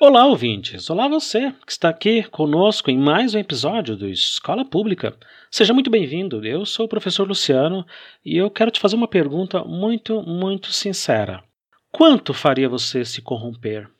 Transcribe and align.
Olá, 0.00 0.26
ouvintes! 0.26 0.88
Olá, 0.90 1.08
você 1.08 1.52
que 1.66 1.72
está 1.72 1.88
aqui 1.88 2.22
conosco 2.22 2.88
em 2.88 2.96
mais 2.96 3.34
um 3.34 3.38
episódio 3.40 3.96
do 3.96 4.08
Escola 4.08 4.64
Pública. 4.64 5.18
Seja 5.50 5.74
muito 5.74 5.90
bem-vindo. 5.90 6.46
Eu 6.46 6.64
sou 6.64 6.86
o 6.86 6.88
professor 6.88 7.26
Luciano 7.26 7.84
e 8.24 8.36
eu 8.36 8.48
quero 8.48 8.70
te 8.70 8.78
fazer 8.78 8.94
uma 8.94 9.08
pergunta 9.08 9.64
muito, 9.64 10.22
muito 10.22 10.72
sincera. 10.72 11.42
Quanto 11.90 12.32
faria 12.32 12.68
você 12.68 13.04
se 13.04 13.20
corromper? 13.20 13.90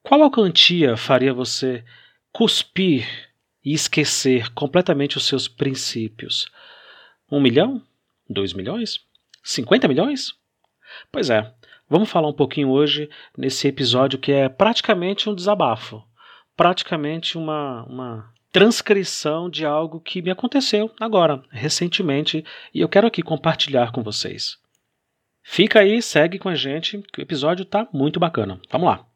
Qual 0.00 0.22
a 0.22 0.30
quantia 0.30 0.96
faria 0.96 1.34
você 1.34 1.84
cuspir 2.30 3.04
e 3.64 3.72
esquecer 3.72 4.48
completamente 4.54 5.16
os 5.16 5.26
seus 5.26 5.48
princípios? 5.48 6.46
Um 7.28 7.40
milhão? 7.40 7.82
Dois 8.30 8.52
milhões? 8.52 9.00
Cinquenta 9.42 9.88
milhões? 9.88 10.36
Pois 11.10 11.30
é, 11.30 11.52
Vamos 11.92 12.08
falar 12.08 12.28
um 12.28 12.32
pouquinho 12.32 12.70
hoje 12.70 13.10
nesse 13.36 13.68
episódio 13.68 14.18
que 14.18 14.32
é 14.32 14.48
praticamente 14.48 15.28
um 15.28 15.34
desabafo, 15.34 16.02
praticamente 16.56 17.36
uma, 17.36 17.84
uma 17.84 18.32
transcrição 18.50 19.50
de 19.50 19.66
algo 19.66 20.00
que 20.00 20.22
me 20.22 20.30
aconteceu 20.30 20.90
agora, 20.98 21.42
recentemente, 21.50 22.42
e 22.72 22.80
eu 22.80 22.88
quero 22.88 23.06
aqui 23.06 23.20
compartilhar 23.20 23.92
com 23.92 24.02
vocês. 24.02 24.56
Fica 25.42 25.80
aí, 25.80 26.00
segue 26.00 26.38
com 26.38 26.48
a 26.48 26.54
gente, 26.54 26.96
que 27.12 27.20
o 27.20 27.22
episódio 27.22 27.66
tá 27.66 27.86
muito 27.92 28.18
bacana. 28.18 28.58
Vamos 28.70 28.88
lá. 28.88 29.06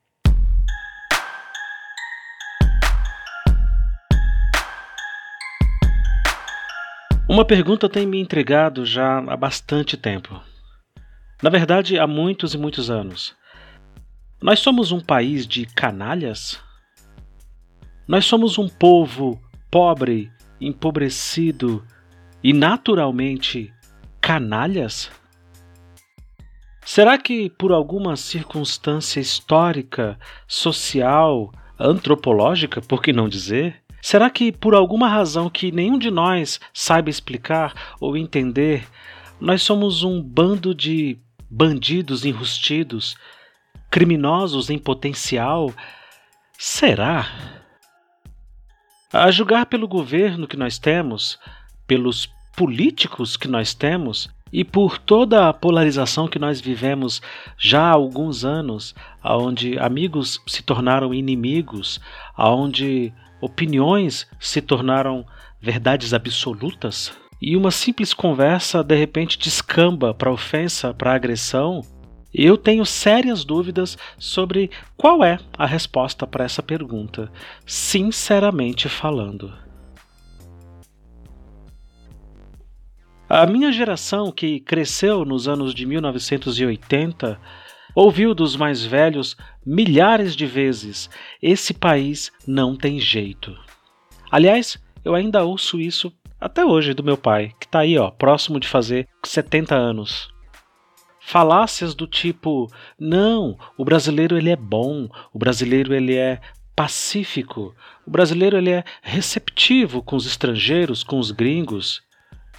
Uma 7.26 7.46
pergunta 7.46 7.88
tem 7.88 8.06
me 8.06 8.20
intrigado 8.20 8.84
já 8.84 9.16
há 9.16 9.34
bastante 9.34 9.96
tempo. 9.96 10.38
Na 11.42 11.50
verdade, 11.50 11.98
há 11.98 12.06
muitos 12.06 12.54
e 12.54 12.58
muitos 12.58 12.90
anos. 12.90 13.36
Nós 14.40 14.60
somos 14.60 14.90
um 14.90 15.00
país 15.00 15.46
de 15.46 15.66
canalhas? 15.66 16.60
Nós 18.08 18.24
somos 18.24 18.58
um 18.58 18.68
povo 18.68 19.40
pobre, 19.70 20.30
empobrecido 20.60 21.84
e 22.42 22.52
naturalmente 22.52 23.72
canalhas? 24.20 25.10
Será 26.84 27.18
que 27.18 27.50
por 27.50 27.72
alguma 27.72 28.16
circunstância 28.16 29.20
histórica, 29.20 30.18
social, 30.46 31.52
antropológica, 31.78 32.80
por 32.80 33.02
que 33.02 33.12
não 33.12 33.28
dizer? 33.28 33.82
Será 34.00 34.30
que 34.30 34.52
por 34.52 34.74
alguma 34.74 35.08
razão 35.08 35.50
que 35.50 35.72
nenhum 35.72 35.98
de 35.98 36.10
nós 36.10 36.60
saiba 36.72 37.10
explicar 37.10 37.74
ou 38.00 38.16
entender, 38.16 38.86
nós 39.40 39.62
somos 39.62 40.02
um 40.02 40.22
bando 40.22 40.74
de 40.74 41.18
bandidos 41.50 42.24
enrustidos, 42.24 43.16
criminosos 43.90 44.70
em 44.70 44.78
potencial? 44.78 45.72
Será? 46.58 47.28
A 49.12 49.30
julgar 49.30 49.66
pelo 49.66 49.86
governo 49.86 50.48
que 50.48 50.56
nós 50.56 50.78
temos, 50.78 51.38
pelos 51.86 52.28
políticos 52.56 53.36
que 53.36 53.48
nós 53.48 53.74
temos 53.74 54.28
e 54.52 54.64
por 54.64 54.98
toda 54.98 55.48
a 55.48 55.52
polarização 55.52 56.28
que 56.28 56.38
nós 56.38 56.60
vivemos 56.60 57.20
já 57.58 57.82
há 57.82 57.92
alguns 57.92 58.44
anos, 58.44 58.94
onde 59.22 59.78
amigos 59.78 60.40
se 60.46 60.62
tornaram 60.62 61.12
inimigos, 61.12 62.00
onde 62.36 63.12
opiniões 63.40 64.26
se 64.40 64.62
tornaram 64.62 65.26
verdades 65.60 66.14
absolutas, 66.14 67.12
e 67.40 67.56
uma 67.56 67.70
simples 67.70 68.14
conversa 68.14 68.82
de 68.82 68.94
repente 68.94 69.38
descamba 69.38 70.14
para 70.14 70.32
ofensa, 70.32 70.94
para 70.94 71.14
agressão, 71.14 71.82
eu 72.32 72.56
tenho 72.56 72.84
sérias 72.84 73.44
dúvidas 73.44 73.96
sobre 74.18 74.70
qual 74.96 75.24
é 75.24 75.38
a 75.56 75.64
resposta 75.64 76.26
para 76.26 76.44
essa 76.44 76.62
pergunta, 76.62 77.30
sinceramente 77.64 78.88
falando. 78.88 79.52
A 83.28 83.46
minha 83.46 83.72
geração, 83.72 84.30
que 84.30 84.60
cresceu 84.60 85.24
nos 85.24 85.48
anos 85.48 85.74
de 85.74 85.84
1980, 85.84 87.40
ouviu 87.94 88.34
dos 88.34 88.54
mais 88.54 88.84
velhos 88.84 89.36
milhares 89.64 90.36
de 90.36 90.46
vezes: 90.46 91.10
esse 91.42 91.74
país 91.74 92.30
não 92.46 92.76
tem 92.76 93.00
jeito. 93.00 93.56
Aliás, 94.30 94.78
eu 95.04 95.14
ainda 95.14 95.42
ouço 95.44 95.80
isso 95.80 96.12
até 96.40 96.64
hoje 96.64 96.94
do 96.94 97.02
meu 97.02 97.16
pai, 97.16 97.52
que 97.58 97.66
está 97.66 97.80
aí, 97.80 97.98
ó, 97.98 98.10
próximo 98.10 98.60
de 98.60 98.68
fazer 98.68 99.08
70 99.24 99.74
anos. 99.74 100.28
Falácias 101.20 101.94
do 101.94 102.06
tipo: 102.06 102.68
"Não, 102.98 103.58
o 103.76 103.84
brasileiro 103.84 104.36
ele 104.36 104.50
é 104.50 104.56
bom, 104.56 105.08
o 105.32 105.38
brasileiro 105.38 105.94
ele 105.94 106.14
é 106.14 106.40
pacífico, 106.76 107.74
o 108.06 108.10
brasileiro 108.10 108.56
ele 108.56 108.70
é 108.70 108.84
receptivo 109.02 110.02
com 110.02 110.14
os 110.14 110.26
estrangeiros, 110.26 111.02
com 111.02 111.18
os 111.18 111.30
gringos. 111.30 112.02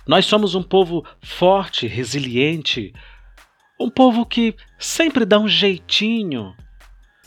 Nós 0.08 0.26
somos 0.26 0.56
um 0.56 0.64
povo 0.64 1.06
forte, 1.22 1.86
resiliente, 1.86 2.94
um 3.80 3.90
povo 3.90 4.26
que 4.26 4.56
sempre 4.80 5.24
dá 5.24 5.40
um 5.40 5.48
jeitinho. 5.48 6.56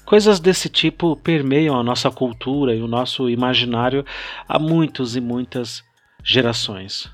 Coisas 0.05 0.41
desse 0.41 0.69
tipo 0.69 1.15
permeiam 1.15 1.79
a 1.79 1.85
nossa 1.85 2.11
cultura 2.11 2.75
e 2.75 2.83
o 2.83 2.89
nosso 2.89 3.31
imaginário 3.31 4.05
há 4.49 4.59
muitos 4.59 5.15
e 5.15 5.21
muitas 5.21 5.85
gerações. 6.31 7.11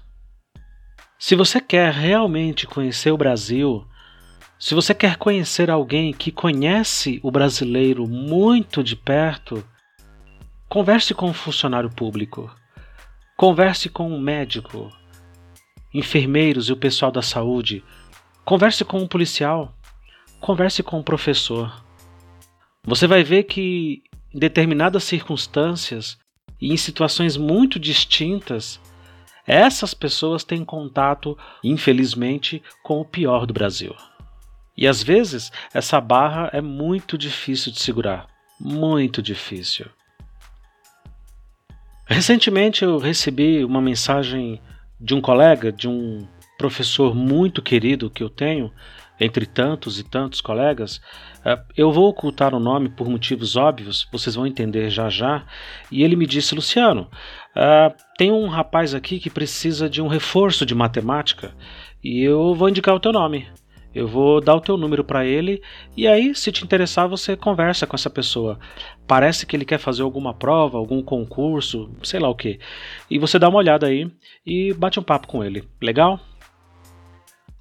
Se 1.18 1.34
você 1.34 1.58
quer 1.58 1.90
realmente 1.90 2.66
conhecer 2.66 3.10
o 3.10 3.16
Brasil, 3.16 3.86
se 4.58 4.74
você 4.74 4.94
quer 4.94 5.16
conhecer 5.16 5.70
alguém 5.70 6.12
que 6.12 6.30
conhece 6.30 7.18
o 7.22 7.30
brasileiro 7.30 8.06
muito 8.06 8.84
de 8.84 8.94
perto, 8.94 9.64
converse 10.68 11.14
com 11.14 11.30
um 11.30 11.32
funcionário 11.32 11.88
público, 11.88 12.54
converse 13.38 13.88
com 13.88 14.10
um 14.10 14.20
médico, 14.20 14.92
enfermeiros 15.94 16.68
e 16.68 16.72
o 16.72 16.76
pessoal 16.76 17.10
da 17.10 17.22
saúde, 17.22 17.82
converse 18.44 18.84
com 18.84 18.98
um 18.98 19.08
policial, 19.08 19.74
converse 20.40 20.82
com 20.82 20.98
um 20.98 21.02
professor. 21.02 21.82
Você 22.84 23.06
vai 23.06 23.24
ver 23.24 23.44
que 23.44 24.02
em 24.34 24.38
determinadas 24.38 25.04
circunstâncias 25.04 26.18
e 26.60 26.70
em 26.70 26.76
situações 26.76 27.38
muito 27.38 27.78
distintas, 27.78 28.78
essas 29.46 29.94
pessoas 29.94 30.42
têm 30.42 30.64
contato, 30.64 31.38
infelizmente, 31.62 32.62
com 32.82 33.00
o 33.00 33.04
pior 33.04 33.46
do 33.46 33.54
Brasil. 33.54 33.94
E 34.76 34.86
às 34.86 35.02
vezes 35.02 35.50
essa 35.72 36.00
barra 36.00 36.50
é 36.52 36.60
muito 36.60 37.16
difícil 37.16 37.72
de 37.72 37.80
segurar. 37.80 38.26
Muito 38.60 39.22
difícil. 39.22 39.86
Recentemente 42.06 42.84
eu 42.84 42.98
recebi 42.98 43.64
uma 43.64 43.80
mensagem 43.80 44.60
de 45.00 45.14
um 45.14 45.20
colega, 45.20 45.72
de 45.72 45.88
um 45.88 46.26
professor 46.58 47.14
muito 47.14 47.60
querido 47.60 48.10
que 48.10 48.22
eu 48.22 48.30
tenho, 48.30 48.72
entre 49.20 49.46
tantos 49.46 49.98
e 49.98 50.04
tantos 50.04 50.40
colegas. 50.40 51.00
É, 51.44 51.58
eu 51.76 51.92
vou 51.92 52.08
ocultar 52.08 52.54
o 52.54 52.60
nome 52.60 52.88
por 52.88 53.08
motivos 53.08 53.56
óbvios, 53.56 54.06
vocês 54.12 54.34
vão 54.34 54.46
entender 54.46 54.90
já 54.90 55.08
já. 55.08 55.44
E 55.90 56.02
ele 56.02 56.16
me 56.16 56.26
disse: 56.26 56.54
Luciano, 56.54 57.08
uh, 57.56 57.94
tem 58.18 58.30
um 58.30 58.48
rapaz 58.48 58.94
aqui 58.94 59.18
que 59.18 59.30
precisa 59.30 59.88
de 59.88 60.00
um 60.02 60.08
reforço 60.08 60.66
de 60.66 60.74
matemática 60.74 61.54
e 62.02 62.22
eu 62.22 62.54
vou 62.54 62.68
indicar 62.68 62.94
o 62.94 63.00
teu 63.00 63.12
nome. 63.12 63.46
Eu 63.94 64.06
vou 64.06 64.42
dar 64.42 64.54
o 64.54 64.60
teu 64.60 64.76
número 64.76 65.02
para 65.02 65.24
ele 65.24 65.62
e 65.96 66.06
aí, 66.06 66.34
se 66.34 66.52
te 66.52 66.62
interessar, 66.62 67.08
você 67.08 67.34
conversa 67.34 67.86
com 67.86 67.96
essa 67.96 68.10
pessoa. 68.10 68.58
Parece 69.06 69.46
que 69.46 69.56
ele 69.56 69.64
quer 69.64 69.78
fazer 69.78 70.02
alguma 70.02 70.34
prova, 70.34 70.76
algum 70.76 71.02
concurso, 71.02 71.90
sei 72.02 72.20
lá 72.20 72.28
o 72.28 72.34
que. 72.34 72.60
E 73.10 73.18
você 73.18 73.38
dá 73.38 73.48
uma 73.48 73.56
olhada 73.56 73.86
aí 73.86 74.10
e 74.44 74.74
bate 74.74 75.00
um 75.00 75.02
papo 75.02 75.26
com 75.26 75.42
ele. 75.42 75.64
Legal? 75.80 76.20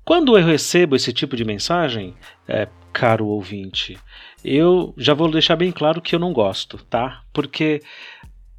Quando 0.06 0.38
eu 0.38 0.46
recebo 0.46 0.96
esse 0.96 1.12
tipo 1.12 1.36
de 1.36 1.44
mensagem, 1.44 2.14
é, 2.48 2.68
caro 2.94 3.26
ouvinte, 3.26 3.98
eu 4.44 4.94
já 4.96 5.16
vou 5.16 5.32
deixar 5.32 5.56
bem 5.56 5.72
claro 5.72 6.00
que 6.00 6.14
eu 6.14 6.20
não 6.20 6.32
gosto, 6.32 6.78
tá? 6.86 7.24
Porque 7.34 7.82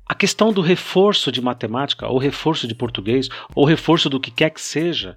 a 0.08 0.12
questão 0.12 0.52
do 0.52 0.60
reforço 0.60 1.30
de 1.30 1.40
matemática, 1.40 2.08
ou 2.08 2.18
reforço 2.18 2.66
de 2.66 2.74
português, 2.74 3.28
ou 3.54 3.64
reforço 3.64 4.10
do 4.10 4.18
que 4.18 4.32
quer 4.32 4.50
que 4.50 4.60
seja, 4.60 5.16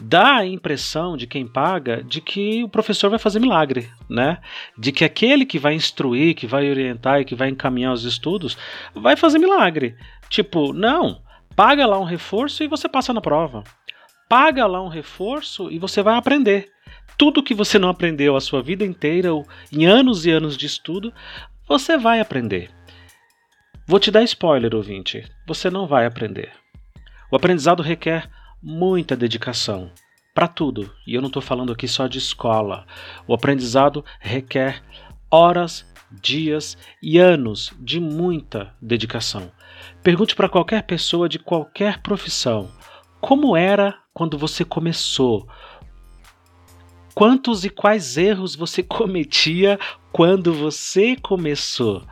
dá 0.00 0.36
a 0.36 0.46
impressão 0.46 1.14
de 1.14 1.26
quem 1.26 1.46
paga 1.46 2.02
de 2.02 2.22
que 2.22 2.64
o 2.64 2.70
professor 2.70 3.10
vai 3.10 3.18
fazer 3.18 3.38
milagre, 3.38 3.90
né? 4.08 4.38
De 4.78 4.90
que 4.92 5.04
aquele 5.04 5.44
que 5.44 5.58
vai 5.58 5.74
instruir, 5.74 6.34
que 6.34 6.46
vai 6.46 6.70
orientar 6.70 7.20
e 7.20 7.24
que 7.26 7.34
vai 7.34 7.50
encaminhar 7.50 7.92
os 7.92 8.04
estudos, 8.04 8.56
vai 8.94 9.14
fazer 9.14 9.38
milagre. 9.38 9.94
Tipo, 10.30 10.72
não, 10.72 11.20
paga 11.54 11.86
lá 11.86 12.00
um 12.00 12.04
reforço 12.04 12.64
e 12.64 12.66
você 12.66 12.88
passa 12.88 13.12
na 13.12 13.20
prova 13.20 13.62
paga 14.28 14.66
lá 14.66 14.82
um 14.82 14.88
reforço 14.88 15.70
e 15.70 15.78
você 15.78 16.02
vai 16.02 16.16
aprender. 16.16 16.70
Tudo 17.16 17.42
que 17.42 17.54
você 17.54 17.78
não 17.78 17.88
aprendeu 17.88 18.36
a 18.36 18.40
sua 18.40 18.62
vida 18.62 18.84
inteira, 18.84 19.32
ou 19.32 19.46
em 19.72 19.86
anos 19.86 20.26
e 20.26 20.30
anos 20.30 20.56
de 20.56 20.66
estudo, 20.66 21.12
você 21.66 21.96
vai 21.96 22.20
aprender. 22.20 22.70
Vou 23.86 23.98
te 23.98 24.10
dar 24.10 24.22
spoiler, 24.24 24.74
ouvinte: 24.74 25.24
você 25.46 25.70
não 25.70 25.86
vai 25.86 26.06
aprender. 26.06 26.52
O 27.30 27.36
aprendizado 27.36 27.82
requer 27.82 28.28
muita 28.62 29.16
dedicação 29.16 29.90
para 30.34 30.48
tudo, 30.48 30.92
e 31.06 31.14
eu 31.14 31.22
não 31.22 31.28
estou 31.28 31.40
falando 31.40 31.72
aqui 31.72 31.88
só 31.88 32.06
de 32.06 32.18
escola. 32.18 32.86
O 33.26 33.32
aprendizado 33.32 34.04
requer 34.20 34.82
horas 35.30 35.86
dias 36.10 36.76
e 37.02 37.18
anos 37.18 37.72
de 37.78 37.98
muita 37.98 38.74
dedicação. 38.80 39.50
Pergunte 40.02 40.36
para 40.36 40.48
qualquer 40.48 40.82
pessoa 40.82 41.28
de 41.28 41.38
qualquer 41.38 42.00
profissão 42.00 42.70
como 43.20 43.56
era 43.56 43.98
quando 44.16 44.38
você 44.38 44.64
começou. 44.64 45.46
Quantos 47.14 47.66
e 47.66 47.68
quais 47.68 48.16
erros 48.16 48.56
você 48.56 48.80
cometia 48.82 49.78
quando 50.10 50.54
você 50.54 51.16
começou? 51.16 52.02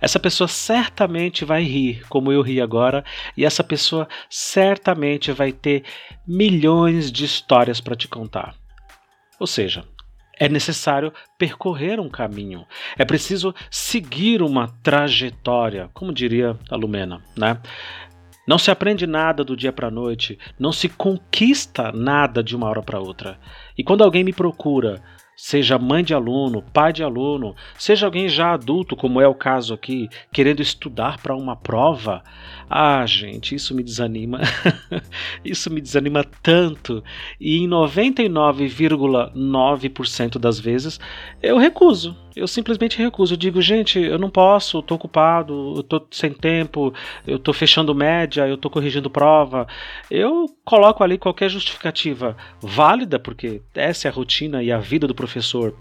Essa 0.00 0.18
pessoa 0.18 0.48
certamente 0.48 1.44
vai 1.44 1.62
rir, 1.62 2.04
como 2.08 2.32
eu 2.32 2.42
ri 2.42 2.60
agora, 2.60 3.04
e 3.36 3.44
essa 3.44 3.62
pessoa 3.62 4.08
certamente 4.28 5.30
vai 5.30 5.52
ter 5.52 5.84
milhões 6.26 7.12
de 7.12 7.24
histórias 7.24 7.80
para 7.80 7.94
te 7.94 8.08
contar. 8.08 8.56
Ou 9.38 9.46
seja, 9.46 9.84
é 10.40 10.48
necessário 10.48 11.12
percorrer 11.38 12.00
um 12.00 12.08
caminho, 12.08 12.66
é 12.96 13.04
preciso 13.04 13.54
seguir 13.70 14.42
uma 14.42 14.66
trajetória, 14.82 15.88
como 15.94 16.12
diria 16.12 16.58
a 16.68 16.74
Lumena, 16.74 17.22
né? 17.36 17.60
Não 18.48 18.56
se 18.56 18.70
aprende 18.70 19.06
nada 19.06 19.44
do 19.44 19.54
dia 19.54 19.70
para 19.70 19.90
noite, 19.90 20.38
não 20.58 20.72
se 20.72 20.88
conquista 20.88 21.92
nada 21.92 22.42
de 22.42 22.56
uma 22.56 22.66
hora 22.66 22.82
para 22.82 22.98
outra. 22.98 23.38
E 23.76 23.84
quando 23.84 24.02
alguém 24.02 24.24
me 24.24 24.32
procura 24.32 25.02
seja 25.38 25.78
mãe 25.78 26.02
de 26.02 26.12
aluno, 26.12 26.64
pai 26.72 26.92
de 26.92 27.04
aluno, 27.04 27.54
seja 27.78 28.06
alguém 28.06 28.28
já 28.28 28.54
adulto, 28.54 28.96
como 28.96 29.20
é 29.20 29.28
o 29.28 29.34
caso 29.34 29.72
aqui, 29.72 30.08
querendo 30.32 30.60
estudar 30.60 31.22
para 31.22 31.36
uma 31.36 31.54
prova, 31.54 32.24
ah, 32.68 33.06
gente, 33.06 33.54
isso 33.54 33.72
me 33.72 33.84
desanima. 33.84 34.40
isso 35.44 35.72
me 35.72 35.80
desanima 35.80 36.24
tanto. 36.42 37.04
E 37.40 37.58
em 37.58 37.68
99,9% 37.68 40.38
das 40.38 40.58
vezes 40.58 40.98
eu 41.40 41.56
recuso. 41.56 42.16
Eu 42.38 42.46
simplesmente 42.46 42.98
recuso. 42.98 43.34
Eu 43.34 43.38
digo, 43.38 43.60
gente, 43.60 43.98
eu 43.98 44.18
não 44.18 44.30
posso, 44.30 44.78
estou 44.78 44.96
ocupado, 44.96 45.74
eu 45.76 45.80
estou 45.80 46.06
sem 46.10 46.32
tempo, 46.32 46.94
eu 47.26 47.36
estou 47.36 47.52
fechando 47.52 47.94
média, 47.94 48.46
eu 48.46 48.54
estou 48.54 48.70
corrigindo 48.70 49.10
prova. 49.10 49.66
Eu 50.10 50.46
coloco 50.64 51.02
ali 51.02 51.18
qualquer 51.18 51.48
justificativa 51.50 52.36
válida, 52.60 53.18
porque 53.18 53.60
essa 53.74 54.06
é 54.06 54.10
a 54.10 54.14
rotina 54.14 54.62
e 54.62 54.70
a 54.70 54.78
vida 54.78 55.06
do 55.06 55.14
professor 55.14 55.74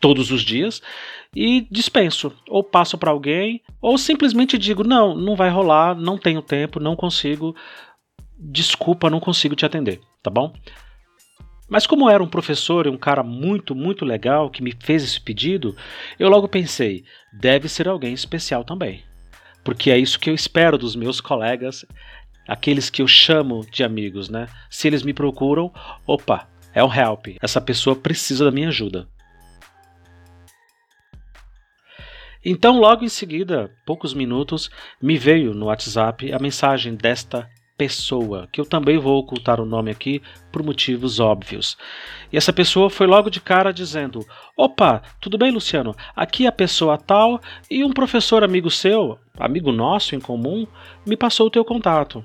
todos 0.00 0.30
os 0.30 0.42
dias 0.42 0.82
e 1.34 1.66
dispenso 1.70 2.32
ou 2.48 2.62
passo 2.62 2.98
para 2.98 3.10
alguém 3.10 3.62
ou 3.80 3.96
simplesmente 3.96 4.58
digo 4.58 4.84
não, 4.84 5.14
não 5.14 5.34
vai 5.34 5.48
rolar, 5.48 5.94
não 5.94 6.18
tenho 6.18 6.42
tempo, 6.42 6.78
não 6.78 6.94
consigo, 6.94 7.56
desculpa, 8.38 9.08
não 9.08 9.20
consigo 9.20 9.56
te 9.56 9.64
atender, 9.64 10.00
tá 10.22 10.30
bom? 10.30 10.52
Mas 11.68 11.86
como 11.86 12.08
era 12.08 12.22
um 12.22 12.28
professor 12.28 12.86
e 12.86 12.90
um 12.90 12.96
cara 12.96 13.22
muito, 13.22 13.74
muito 13.74 14.04
legal 14.04 14.50
que 14.50 14.62
me 14.62 14.72
fez 14.78 15.02
esse 15.02 15.20
pedido, 15.20 15.76
eu 16.18 16.28
logo 16.28 16.48
pensei, 16.48 17.04
deve 17.32 17.68
ser 17.68 17.88
alguém 17.88 18.14
especial 18.14 18.64
também. 18.64 19.02
Porque 19.64 19.90
é 19.90 19.98
isso 19.98 20.20
que 20.20 20.30
eu 20.30 20.34
espero 20.34 20.78
dos 20.78 20.94
meus 20.94 21.20
colegas, 21.20 21.84
aqueles 22.46 22.88
que 22.88 23.02
eu 23.02 23.08
chamo 23.08 23.66
de 23.70 23.82
amigos, 23.82 24.28
né? 24.28 24.46
Se 24.70 24.86
eles 24.86 25.02
me 25.02 25.12
procuram, 25.12 25.72
opa, 26.06 26.48
é 26.72 26.84
um 26.84 26.94
help. 26.94 27.28
Essa 27.42 27.60
pessoa 27.60 27.96
precisa 27.96 28.44
da 28.44 28.52
minha 28.52 28.68
ajuda. 28.68 29.08
Então, 32.44 32.78
logo 32.78 33.04
em 33.04 33.08
seguida, 33.08 33.72
poucos 33.84 34.14
minutos, 34.14 34.70
me 35.02 35.18
veio 35.18 35.52
no 35.52 35.66
WhatsApp 35.66 36.32
a 36.32 36.38
mensagem 36.38 36.94
desta 36.94 37.50
pessoa, 37.76 38.48
que 38.50 38.60
eu 38.60 38.64
também 38.64 38.98
vou 38.98 39.18
ocultar 39.18 39.60
o 39.60 39.66
nome 39.66 39.90
aqui 39.90 40.22
por 40.50 40.62
motivos 40.62 41.20
óbvios. 41.20 41.76
E 42.32 42.36
essa 42.36 42.52
pessoa 42.52 42.88
foi 42.88 43.06
logo 43.06 43.30
de 43.30 43.40
cara 43.40 43.72
dizendo: 43.72 44.24
Opa, 44.56 45.02
tudo 45.20 45.36
bem, 45.36 45.50
Luciano? 45.50 45.94
Aqui 46.14 46.46
é 46.46 46.48
a 46.48 46.52
pessoa 46.52 46.96
tal 46.96 47.40
e 47.70 47.84
um 47.84 47.92
professor 47.92 48.42
amigo 48.42 48.70
seu, 48.70 49.18
amigo 49.38 49.70
nosso 49.72 50.14
em 50.14 50.20
comum, 50.20 50.66
me 51.06 51.16
passou 51.16 51.46
o 51.46 51.50
teu 51.50 51.64
contato. 51.64 52.24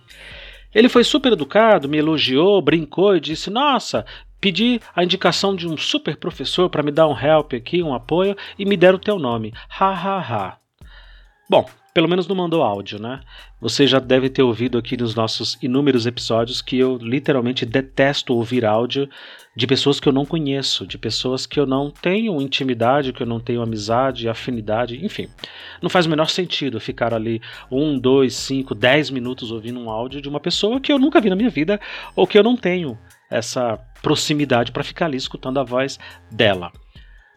Ele 0.74 0.88
foi 0.88 1.03
super 1.03 1.33
educado, 1.33 1.89
me 1.89 1.98
elogiou, 1.98 2.62
brincou 2.62 3.15
e 3.15 3.19
disse: 3.19 3.50
Nossa, 3.50 4.06
pedi 4.39 4.80
a 4.95 5.03
indicação 5.03 5.56
de 5.56 5.68
um 5.68 5.75
super 5.75 6.15
professor 6.15 6.69
para 6.69 6.83
me 6.83 6.92
dar 6.92 7.07
um 7.07 7.18
help 7.18 7.53
aqui, 7.53 7.83
um 7.83 7.94
apoio, 7.94 8.36
e 8.57 8.65
me 8.65 8.77
deram 8.77 8.98
o 8.98 9.01
teu 9.01 9.19
nome. 9.19 9.53
Ha 9.80 9.92
ha 9.92 10.19
ha. 10.19 10.57
Bom, 11.50 11.69
pelo 11.93 12.07
menos 12.07 12.27
não 12.27 12.35
mandou 12.35 12.63
áudio, 12.63 12.99
né? 12.99 13.21
Você 13.59 13.85
já 13.85 13.99
deve 13.99 14.29
ter 14.29 14.41
ouvido 14.41 14.77
aqui 14.77 14.95
nos 14.95 15.13
nossos 15.13 15.57
inúmeros 15.61 16.05
episódios 16.05 16.61
que 16.61 16.77
eu 16.77 16.97
literalmente 16.97 17.65
detesto 17.65 18.33
ouvir 18.33 18.65
áudio 18.65 19.09
de 19.55 19.67
pessoas 19.67 19.99
que 19.99 20.07
eu 20.07 20.13
não 20.13 20.25
conheço, 20.25 20.88
de 20.88 20.97
pessoas 20.97 21.45
que 21.45 21.59
eu 21.59 21.65
não 21.65 21.91
tenho 21.91 22.41
intimidade, 22.41 23.11
que 23.11 23.21
eu 23.21 23.27
não 23.27 23.39
tenho 23.39 23.61
amizade, 23.61 24.29
afinidade, 24.29 25.03
enfim. 25.05 25.27
Não 25.81 25.89
faz 25.89 26.05
o 26.05 26.09
menor 26.09 26.29
sentido 26.29 26.79
ficar 26.79 27.13
ali 27.13 27.41
um, 27.69 27.99
dois, 27.99 28.33
cinco, 28.35 28.73
dez 28.73 29.09
minutos 29.09 29.51
ouvindo 29.51 29.79
um 29.79 29.89
áudio 29.89 30.21
de 30.21 30.29
uma 30.29 30.39
pessoa 30.39 30.79
que 30.79 30.91
eu 30.91 30.97
nunca 30.97 31.19
vi 31.19 31.29
na 31.29 31.35
minha 31.35 31.49
vida 31.49 31.79
ou 32.15 32.25
que 32.25 32.38
eu 32.38 32.43
não 32.43 32.55
tenho 32.55 32.97
essa 33.29 33.77
proximidade 34.01 34.71
para 34.71 34.83
ficar 34.83 35.05
ali 35.05 35.17
escutando 35.17 35.59
a 35.59 35.63
voz 35.63 35.99
dela. 36.31 36.71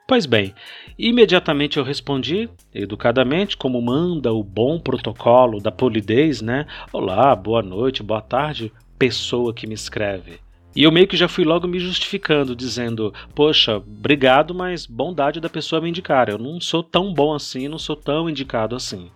Pois 0.06 0.26
bem, 0.26 0.54
imediatamente 0.98 1.78
eu 1.78 1.82
respondi, 1.82 2.50
educadamente, 2.74 3.56
como 3.56 3.80
manda 3.80 4.30
o 4.34 4.44
bom 4.44 4.78
protocolo 4.78 5.60
da 5.60 5.72
polidez, 5.72 6.42
né? 6.42 6.66
Olá, 6.92 7.34
boa 7.34 7.62
noite, 7.62 8.02
boa 8.02 8.20
tarde, 8.20 8.70
pessoa 8.98 9.54
que 9.54 9.66
me 9.66 9.72
escreve. 9.72 10.40
E 10.76 10.82
eu 10.82 10.92
meio 10.92 11.08
que 11.08 11.16
já 11.16 11.26
fui 11.26 11.42
logo 11.42 11.66
me 11.66 11.80
justificando, 11.80 12.54
dizendo: 12.54 13.14
Poxa, 13.34 13.78
obrigado, 13.78 14.54
mas 14.54 14.84
bondade 14.84 15.40
da 15.40 15.48
pessoa 15.48 15.80
me 15.80 15.88
indicar. 15.88 16.28
Eu 16.28 16.36
não 16.36 16.60
sou 16.60 16.82
tão 16.82 17.14
bom 17.14 17.32
assim, 17.32 17.66
não 17.66 17.78
sou 17.78 17.96
tão 17.96 18.28
indicado 18.28 18.76
assim. 18.76 19.10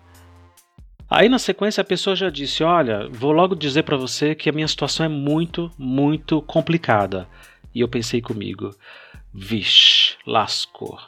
Aí 1.10 1.28
na 1.28 1.38
sequência 1.38 1.82
a 1.82 1.84
pessoa 1.84 2.16
já 2.16 2.30
disse: 2.30 2.64
Olha, 2.64 3.06
vou 3.10 3.32
logo 3.32 3.54
dizer 3.54 3.82
para 3.82 3.96
você 3.98 4.34
que 4.34 4.48
a 4.48 4.52
minha 4.52 4.68
situação 4.68 5.04
é 5.04 5.08
muito, 5.08 5.70
muito 5.76 6.40
complicada. 6.40 7.28
E 7.74 7.80
eu 7.80 7.88
pensei 7.88 8.22
comigo: 8.22 8.70
Vixe, 9.40 10.16
lascou. 10.26 10.98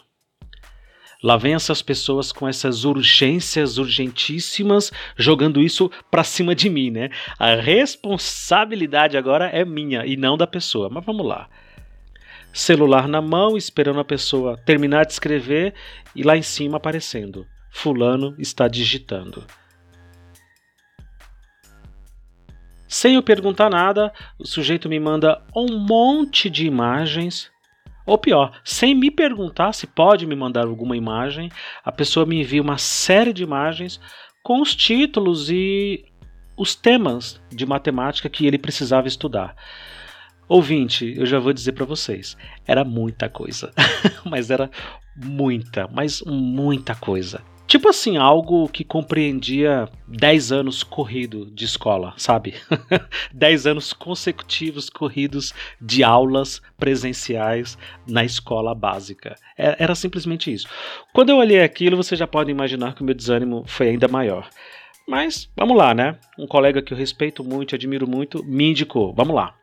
Lá 1.21 1.37
vem 1.37 1.55
essas 1.55 1.83
pessoas 1.83 2.31
com 2.31 2.49
essas 2.49 2.85
urgências 2.85 3.77
urgentíssimas 3.77 4.93
jogando 5.17 5.61
isso 5.61 5.91
pra 6.09 6.23
cima 6.23 6.55
de 6.55 6.71
mim, 6.71 6.93
né? 6.93 7.11
A 7.37 7.57
responsabilidade 7.57 9.17
agora 9.17 9.47
é 9.47 9.65
minha 9.65 10.07
e 10.07 10.17
não 10.17 10.37
da 10.37 10.47
pessoa. 10.47 10.89
Mas 10.89 11.05
vamos 11.05 11.27
lá. 11.27 11.49
Celular 12.53 13.09
na 13.09 13.21
mão, 13.21 13.57
esperando 13.57 13.99
a 13.99 14.05
pessoa 14.05 14.57
terminar 14.57 15.05
de 15.05 15.13
escrever 15.13 15.75
e 16.15 16.23
lá 16.23 16.37
em 16.37 16.43
cima 16.43 16.77
aparecendo: 16.77 17.45
Fulano 17.73 18.37
está 18.39 18.69
digitando. 18.69 19.45
Sem 22.87 23.17
eu 23.17 23.23
perguntar 23.25 23.69
nada, 23.69 24.13
o 24.39 24.47
sujeito 24.47 24.89
me 24.89 25.01
manda 25.01 25.43
um 25.55 25.79
monte 25.79 26.49
de 26.49 26.65
imagens. 26.65 27.51
Ou 28.07 28.19
pior, 28.19 28.61
sem 28.65 28.95
me 28.95 29.11
perguntar 29.11 29.73
se 29.73 29.87
pode 29.87 30.27
me 30.27 30.35
mandar 30.35 30.67
alguma 30.67 30.97
imagem, 30.97 31.51
a 31.85 31.93
pessoa 31.93 32.27
me 32.27 32.41
envia 32.41 32.63
uma 32.63 32.79
série 32.79 33.33
de 33.33 33.43
imagens 33.43 34.01
com 34.43 34.61
os 34.61 34.75
títulos 34.75 35.51
e 35.51 36.05
os 36.57 36.75
temas 36.75 37.41
de 37.51 37.65
matemática 37.65 38.29
que 38.29 38.47
ele 38.47 38.59
precisava 38.59 39.09
estudar. 39.09 39.55
Ouvinte, 40.49 41.15
eu 41.17 41.25
já 41.25 41.39
vou 41.39 41.53
dizer 41.53 41.73
para 41.73 41.85
vocês, 41.85 42.37
era 42.67 42.85
muita 42.85 43.29
coisa, 43.29 43.73
mas 44.29 44.51
era 44.51 44.69
muita, 45.17 45.89
mas 45.93 46.23
muita 46.23 46.95
coisa. 46.95 47.41
Tipo 47.71 47.89
assim, 47.89 48.17
algo 48.17 48.69
que 48.69 48.83
compreendia 48.83 49.89
10 50.09 50.51
anos 50.51 50.83
corrido 50.83 51.47
de 51.53 51.65
escola, 51.65 52.13
sabe? 52.17 52.55
10 53.33 53.67
anos 53.69 53.93
consecutivos 53.93 54.91
corridos 54.91 55.55
de 55.81 56.03
aulas 56.03 56.61
presenciais 56.77 57.79
na 58.09 58.25
escola 58.25 58.75
básica. 58.75 59.37
É, 59.57 59.85
era 59.85 59.95
simplesmente 59.95 60.53
isso. 60.53 60.67
Quando 61.13 61.29
eu 61.29 61.37
olhei 61.37 61.63
aquilo, 61.63 61.97
você 61.97 62.17
já 62.17 62.27
pode 62.27 62.51
imaginar 62.51 62.93
que 62.93 63.03
o 63.03 63.05
meu 63.05 63.15
desânimo 63.15 63.63
foi 63.69 63.91
ainda 63.91 64.09
maior. 64.09 64.51
Mas 65.07 65.49
vamos 65.57 65.77
lá, 65.77 65.95
né? 65.95 66.19
Um 66.37 66.49
colega 66.49 66.83
que 66.83 66.93
eu 66.93 66.99
respeito 66.99 67.45
muito, 67.45 67.77
admiro 67.77 68.05
muito, 68.05 68.43
me 68.43 68.69
indicou. 68.69 69.15
Vamos 69.15 69.37
lá. 69.37 69.55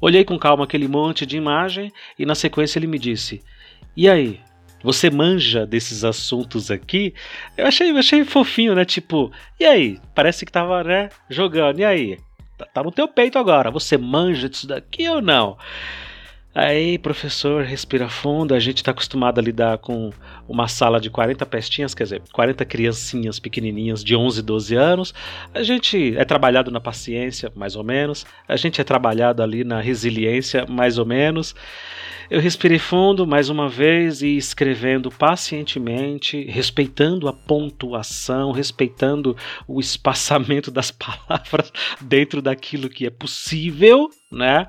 Olhei 0.00 0.24
com 0.24 0.38
calma 0.38 0.64
aquele 0.64 0.88
monte 0.88 1.26
de 1.26 1.36
imagem 1.36 1.92
e 2.18 2.24
na 2.24 2.34
sequência 2.34 2.78
ele 2.78 2.86
me 2.86 2.98
disse: 2.98 3.42
e 3.96 4.08
aí? 4.08 4.40
Você 4.82 5.10
manja 5.10 5.66
desses 5.66 6.04
assuntos 6.04 6.70
aqui? 6.70 7.14
Eu 7.56 7.66
achei, 7.66 7.90
achei 7.90 8.24
fofinho, 8.24 8.74
né? 8.74 8.84
Tipo, 8.84 9.32
e 9.58 9.64
aí? 9.64 9.98
Parece 10.14 10.44
que 10.46 10.52
tava, 10.52 10.84
né, 10.84 11.08
jogando. 11.28 11.80
E 11.80 11.84
aí? 11.84 12.18
Tá, 12.56 12.66
tá 12.66 12.82
no 12.82 12.92
teu 12.92 13.08
peito 13.08 13.38
agora. 13.38 13.70
Você 13.70 13.98
manja 13.98 14.48
disso 14.48 14.66
daqui 14.66 15.08
ou 15.08 15.20
não? 15.20 15.56
Aí, 16.54 16.96
professor, 16.96 17.64
respira 17.64 18.08
fundo. 18.08 18.54
A 18.54 18.58
gente 18.58 18.78
está 18.78 18.90
acostumado 18.90 19.38
a 19.38 19.42
lidar 19.42 19.76
com 19.76 20.10
uma 20.48 20.66
sala 20.68 20.98
de 20.98 21.10
40 21.10 21.44
pestinhas, 21.44 21.94
quer 21.94 22.04
dizer, 22.04 22.22
40 22.32 22.64
criancinhas 22.64 23.38
pequenininhas 23.38 24.02
de 24.02 24.16
11, 24.16 24.40
12 24.40 24.74
anos. 24.74 25.12
A 25.52 25.62
gente 25.62 26.16
é 26.16 26.24
trabalhado 26.24 26.70
na 26.70 26.80
paciência, 26.80 27.52
mais 27.54 27.76
ou 27.76 27.84
menos. 27.84 28.24
A 28.48 28.56
gente 28.56 28.80
é 28.80 28.84
trabalhado 28.84 29.42
ali 29.42 29.64
na 29.64 29.82
resiliência, 29.82 30.64
mais 30.66 30.96
ou 30.96 31.04
menos. 31.04 31.54
Eu 32.28 32.40
respirei 32.40 32.78
fundo 32.78 33.24
mais 33.24 33.48
uma 33.48 33.68
vez 33.68 34.20
e 34.20 34.36
escrevendo 34.36 35.10
pacientemente, 35.10 36.44
respeitando 36.44 37.28
a 37.28 37.32
pontuação, 37.32 38.50
respeitando 38.50 39.36
o 39.68 39.78
espaçamento 39.78 40.70
das 40.70 40.90
palavras 40.92 41.72
dentro 42.00 42.42
daquilo 42.42 42.88
que 42.88 43.06
é 43.06 43.10
possível, 43.10 44.10
né? 44.30 44.68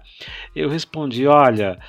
Eu 0.55 0.69
respondi: 0.69 1.25
olha, 1.25 1.79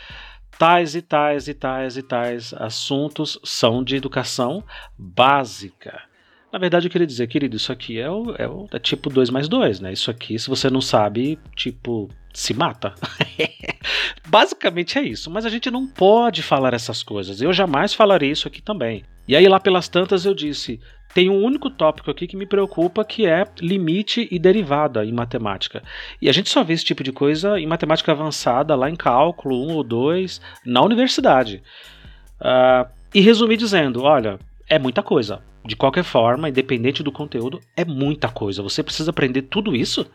tais 0.58 0.94
e 0.94 1.02
tais 1.02 1.48
e 1.48 1.54
tais 1.54 1.96
e 1.98 2.02
tais 2.02 2.54
assuntos 2.54 3.38
são 3.44 3.84
de 3.84 3.96
educação 3.96 4.64
básica. 4.98 6.02
Na 6.50 6.58
verdade, 6.58 6.86
eu 6.86 6.90
queria 6.90 7.06
dizer, 7.06 7.26
querido, 7.26 7.56
isso 7.56 7.70
aqui 7.70 8.00
é, 8.00 8.10
o, 8.10 8.34
é, 8.38 8.48
o, 8.48 8.66
é 8.72 8.78
tipo 8.78 9.10
2 9.10 9.28
mais 9.28 9.48
2, 9.48 9.80
né? 9.80 9.92
Isso 9.92 10.10
aqui, 10.10 10.38
se 10.38 10.48
você 10.48 10.70
não 10.70 10.80
sabe, 10.80 11.38
tipo, 11.54 12.08
se 12.38 12.54
mata. 12.54 12.94
Basicamente 14.28 14.96
é 14.96 15.02
isso, 15.02 15.28
mas 15.28 15.44
a 15.44 15.48
gente 15.48 15.70
não 15.72 15.86
pode 15.88 16.40
falar 16.40 16.72
essas 16.72 17.02
coisas. 17.02 17.40
Eu 17.40 17.52
jamais 17.52 17.92
falarei 17.92 18.30
isso 18.30 18.46
aqui 18.46 18.62
também. 18.62 19.02
E 19.26 19.34
aí, 19.34 19.48
lá 19.48 19.58
pelas 19.58 19.88
tantas, 19.88 20.24
eu 20.24 20.32
disse: 20.34 20.78
tem 21.12 21.28
um 21.28 21.42
único 21.42 21.68
tópico 21.68 22.12
aqui 22.12 22.28
que 22.28 22.36
me 22.36 22.46
preocupa, 22.46 23.04
que 23.04 23.26
é 23.26 23.44
limite 23.60 24.28
e 24.30 24.38
derivada 24.38 25.04
em 25.04 25.12
matemática. 25.12 25.82
E 26.22 26.28
a 26.28 26.32
gente 26.32 26.48
só 26.48 26.62
vê 26.62 26.74
esse 26.74 26.84
tipo 26.84 27.02
de 27.02 27.10
coisa 27.10 27.58
em 27.58 27.66
matemática 27.66 28.12
avançada, 28.12 28.76
lá 28.76 28.88
em 28.88 28.94
cálculo 28.94 29.68
1 29.68 29.74
ou 29.74 29.82
2, 29.82 30.40
na 30.64 30.80
universidade. 30.80 31.60
Uh, 32.40 32.88
e 33.12 33.20
resumi 33.20 33.56
dizendo: 33.56 34.04
olha, 34.04 34.38
é 34.68 34.78
muita 34.78 35.02
coisa. 35.02 35.42
De 35.64 35.74
qualquer 35.74 36.04
forma, 36.04 36.48
independente 36.48 37.02
do 37.02 37.10
conteúdo, 37.10 37.60
é 37.76 37.84
muita 37.84 38.28
coisa. 38.28 38.62
Você 38.62 38.80
precisa 38.80 39.10
aprender 39.10 39.42
tudo 39.42 39.74
isso? 39.74 40.08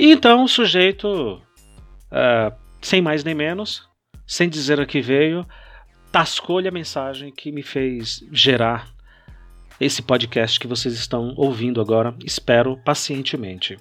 E 0.00 0.12
então 0.12 0.44
o 0.44 0.48
sujeito, 0.48 1.34
uh, 1.34 2.56
sem 2.80 3.02
mais 3.02 3.22
nem 3.22 3.34
menos, 3.34 3.86
sem 4.26 4.48
dizer 4.48 4.80
a 4.80 4.86
que 4.86 5.02
veio, 5.02 5.46
tascou-lhe 6.10 6.66
a 6.66 6.72
mensagem 6.72 7.30
que 7.30 7.52
me 7.52 7.62
fez 7.62 8.26
gerar 8.32 8.88
esse 9.78 10.00
podcast 10.00 10.58
que 10.58 10.66
vocês 10.66 10.94
estão 10.94 11.34
ouvindo 11.36 11.82
agora. 11.82 12.14
Espero 12.24 12.78
pacientemente. 12.82 13.76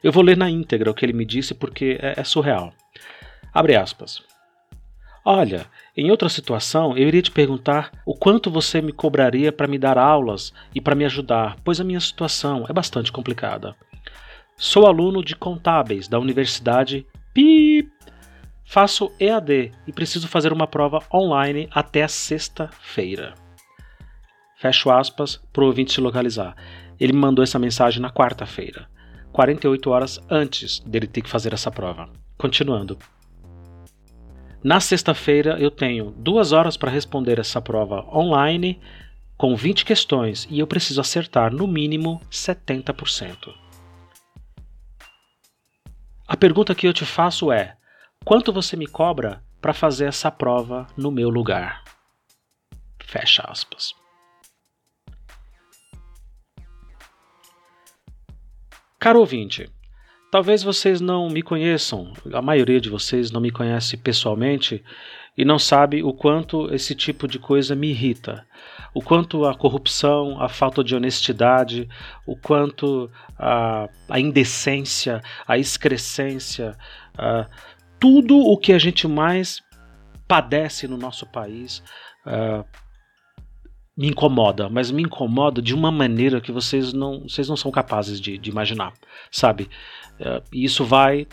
Eu 0.00 0.12
vou 0.12 0.22
ler 0.22 0.36
na 0.36 0.48
íntegra 0.48 0.92
o 0.92 0.94
que 0.94 1.04
ele 1.04 1.12
me 1.12 1.24
disse 1.24 1.52
porque 1.54 1.98
é, 2.00 2.20
é 2.20 2.22
surreal. 2.22 2.72
Abre 3.52 3.74
aspas. 3.74 4.22
Olha, 5.24 5.66
em 5.96 6.08
outra 6.08 6.28
situação 6.28 6.96
eu 6.96 7.08
iria 7.08 7.20
te 7.20 7.32
perguntar 7.32 7.90
o 8.06 8.14
quanto 8.14 8.48
você 8.48 8.80
me 8.80 8.92
cobraria 8.92 9.50
para 9.50 9.66
me 9.66 9.76
dar 9.76 9.98
aulas 9.98 10.52
e 10.72 10.80
para 10.80 10.94
me 10.94 11.04
ajudar, 11.04 11.56
pois 11.64 11.80
a 11.80 11.84
minha 11.84 11.98
situação 11.98 12.64
é 12.68 12.72
bastante 12.72 13.10
complicada. 13.10 13.74
Sou 14.60 14.86
aluno 14.88 15.24
de 15.24 15.36
contábeis 15.36 16.08
da 16.08 16.18
Universidade 16.18 17.06
Pip. 17.32 17.88
Faço 18.64 19.08
EAD 19.20 19.70
e 19.86 19.92
preciso 19.92 20.26
fazer 20.26 20.52
uma 20.52 20.66
prova 20.66 20.98
online 21.14 21.68
até 21.70 22.02
a 22.02 22.08
sexta-feira. 22.08 23.34
Fecho 24.56 24.90
aspas 24.90 25.40
para 25.52 25.62
o 25.62 25.66
ouvinte 25.68 25.92
se 25.92 26.00
localizar. 26.00 26.56
Ele 26.98 27.12
me 27.12 27.20
mandou 27.20 27.44
essa 27.44 27.56
mensagem 27.56 28.02
na 28.02 28.10
quarta-feira, 28.10 28.88
48 29.30 29.90
horas 29.90 30.20
antes 30.28 30.80
dele 30.80 31.06
ter 31.06 31.22
que 31.22 31.30
fazer 31.30 31.54
essa 31.54 31.70
prova. 31.70 32.10
Continuando. 32.36 32.98
Na 34.62 34.80
sexta-feira 34.80 35.56
eu 35.60 35.70
tenho 35.70 36.10
duas 36.18 36.50
horas 36.50 36.76
para 36.76 36.90
responder 36.90 37.38
essa 37.38 37.62
prova 37.62 38.04
online 38.12 38.80
com 39.36 39.54
20 39.54 39.84
questões 39.84 40.48
e 40.50 40.58
eu 40.58 40.66
preciso 40.66 41.00
acertar 41.00 41.54
no 41.54 41.68
mínimo 41.68 42.20
70%. 42.28 43.67
A 46.28 46.36
pergunta 46.36 46.74
que 46.74 46.86
eu 46.86 46.92
te 46.92 47.06
faço 47.06 47.50
é: 47.50 47.74
quanto 48.22 48.52
você 48.52 48.76
me 48.76 48.86
cobra 48.86 49.42
para 49.62 49.72
fazer 49.72 50.04
essa 50.04 50.30
prova 50.30 50.86
no 50.94 51.10
meu 51.10 51.30
lugar? 51.30 51.82
Fecha 53.02 53.42
aspas. 53.48 53.94
Caro 59.00 59.20
ouvinte, 59.20 59.72
Talvez 60.30 60.62
vocês 60.62 61.00
não 61.00 61.30
me 61.30 61.40
conheçam, 61.40 62.12
a 62.34 62.42
maioria 62.42 62.78
de 62.78 62.90
vocês 62.90 63.30
não 63.30 63.40
me 63.40 63.50
conhece 63.50 63.96
pessoalmente 63.96 64.84
e 65.38 65.44
não 65.44 65.56
sabe 65.56 66.02
o 66.02 66.12
quanto 66.12 66.74
esse 66.74 66.96
tipo 66.96 67.28
de 67.28 67.38
coisa 67.38 67.76
me 67.76 67.90
irrita. 67.90 68.44
O 68.92 69.00
quanto 69.00 69.44
a 69.44 69.54
corrupção, 69.54 70.42
a 70.42 70.48
falta 70.48 70.82
de 70.82 70.96
honestidade, 70.96 71.88
o 72.26 72.34
quanto 72.34 73.08
a, 73.38 73.88
a 74.08 74.18
indecência, 74.18 75.22
a 75.46 75.56
excrescência, 75.56 76.76
a, 77.16 77.46
tudo 78.00 78.36
o 78.36 78.58
que 78.58 78.72
a 78.72 78.78
gente 78.78 79.06
mais 79.06 79.62
padece 80.26 80.88
no 80.88 80.96
nosso 80.96 81.24
país 81.24 81.84
me 83.96 84.08
incomoda, 84.08 84.68
mas 84.68 84.90
me 84.90 85.02
incomoda 85.02 85.62
de 85.62 85.74
uma 85.74 85.90
maneira 85.90 86.40
que 86.40 86.52
vocês 86.52 86.92
não, 86.92 87.22
vocês 87.22 87.48
não 87.48 87.56
são 87.56 87.70
capazes 87.70 88.20
de, 88.20 88.38
de 88.38 88.50
imaginar, 88.50 88.92
sabe? 89.30 89.70
É, 90.20 90.42
e 90.52 90.64
isso 90.64 90.84
vai 90.84 91.26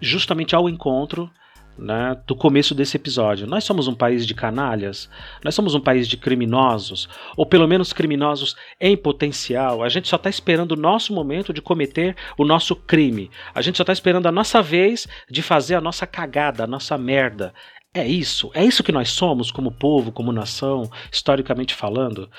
justamente 0.00 0.54
ao 0.54 0.68
encontro 0.68 1.30
né, 1.78 2.20
do 2.26 2.34
começo 2.34 2.74
desse 2.74 2.96
episódio. 2.96 3.46
Nós 3.46 3.64
somos 3.64 3.86
um 3.86 3.94
país 3.94 4.26
de 4.26 4.34
canalhas, 4.34 5.08
nós 5.44 5.54
somos 5.54 5.74
um 5.74 5.80
país 5.80 6.08
de 6.08 6.16
criminosos, 6.16 7.08
ou 7.36 7.46
pelo 7.46 7.68
menos 7.68 7.92
criminosos 7.92 8.56
em 8.80 8.96
potencial. 8.96 9.82
A 9.82 9.88
gente 9.88 10.08
só 10.08 10.16
está 10.16 10.28
esperando 10.28 10.72
o 10.72 10.76
nosso 10.76 11.14
momento 11.14 11.52
de 11.52 11.62
cometer 11.62 12.16
o 12.36 12.44
nosso 12.44 12.74
crime. 12.74 13.30
A 13.54 13.62
gente 13.62 13.76
só 13.76 13.82
está 13.82 13.92
esperando 13.92 14.26
a 14.26 14.32
nossa 14.32 14.60
vez 14.60 15.06
de 15.30 15.42
fazer 15.42 15.76
a 15.76 15.80
nossa 15.80 16.06
cagada, 16.06 16.64
a 16.64 16.66
nossa 16.66 16.98
merda. 16.98 17.54
É 17.94 18.06
isso? 18.06 18.50
É 18.54 18.64
isso 18.64 18.82
que 18.82 18.92
nós 18.92 19.10
somos 19.10 19.50
como 19.50 19.72
povo, 19.72 20.12
como 20.12 20.32
nação, 20.32 20.90
historicamente 21.10 21.74
falando? 21.74 22.30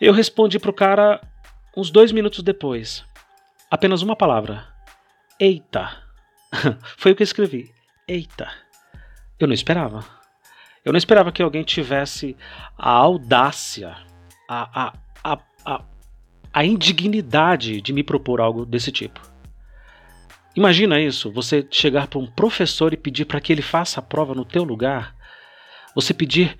Eu 0.00 0.12
respondi 0.12 0.58
pro 0.58 0.72
cara 0.72 1.20
uns 1.76 1.90
dois 1.90 2.12
minutos 2.12 2.42
depois. 2.42 3.04
Apenas 3.70 4.02
uma 4.02 4.16
palavra. 4.16 4.66
Eita. 5.38 5.90
Foi 6.96 7.12
o 7.12 7.16
que 7.16 7.22
eu 7.22 7.24
escrevi. 7.24 7.70
Eita. 8.10 8.50
Eu 9.38 9.46
não 9.46 9.54
esperava. 9.54 10.04
Eu 10.84 10.92
não 10.92 10.98
esperava 10.98 11.30
que 11.30 11.40
alguém 11.40 11.62
tivesse 11.62 12.36
a 12.76 12.90
audácia, 12.90 13.96
a, 14.48 14.92
a, 15.22 15.38
a, 15.64 15.84
a, 16.52 16.64
indignidade 16.64 17.80
de 17.80 17.92
me 17.92 18.02
propor 18.02 18.40
algo 18.40 18.66
desse 18.66 18.90
tipo. 18.90 19.20
Imagina 20.56 21.00
isso, 21.00 21.30
você 21.30 21.64
chegar 21.70 22.08
para 22.08 22.18
um 22.18 22.26
professor 22.26 22.92
e 22.92 22.96
pedir 22.96 23.26
para 23.26 23.40
que 23.40 23.52
ele 23.52 23.62
faça 23.62 24.00
a 24.00 24.02
prova 24.02 24.34
no 24.34 24.44
teu 24.44 24.64
lugar. 24.64 25.14
Você 25.94 26.12
pedir 26.12 26.58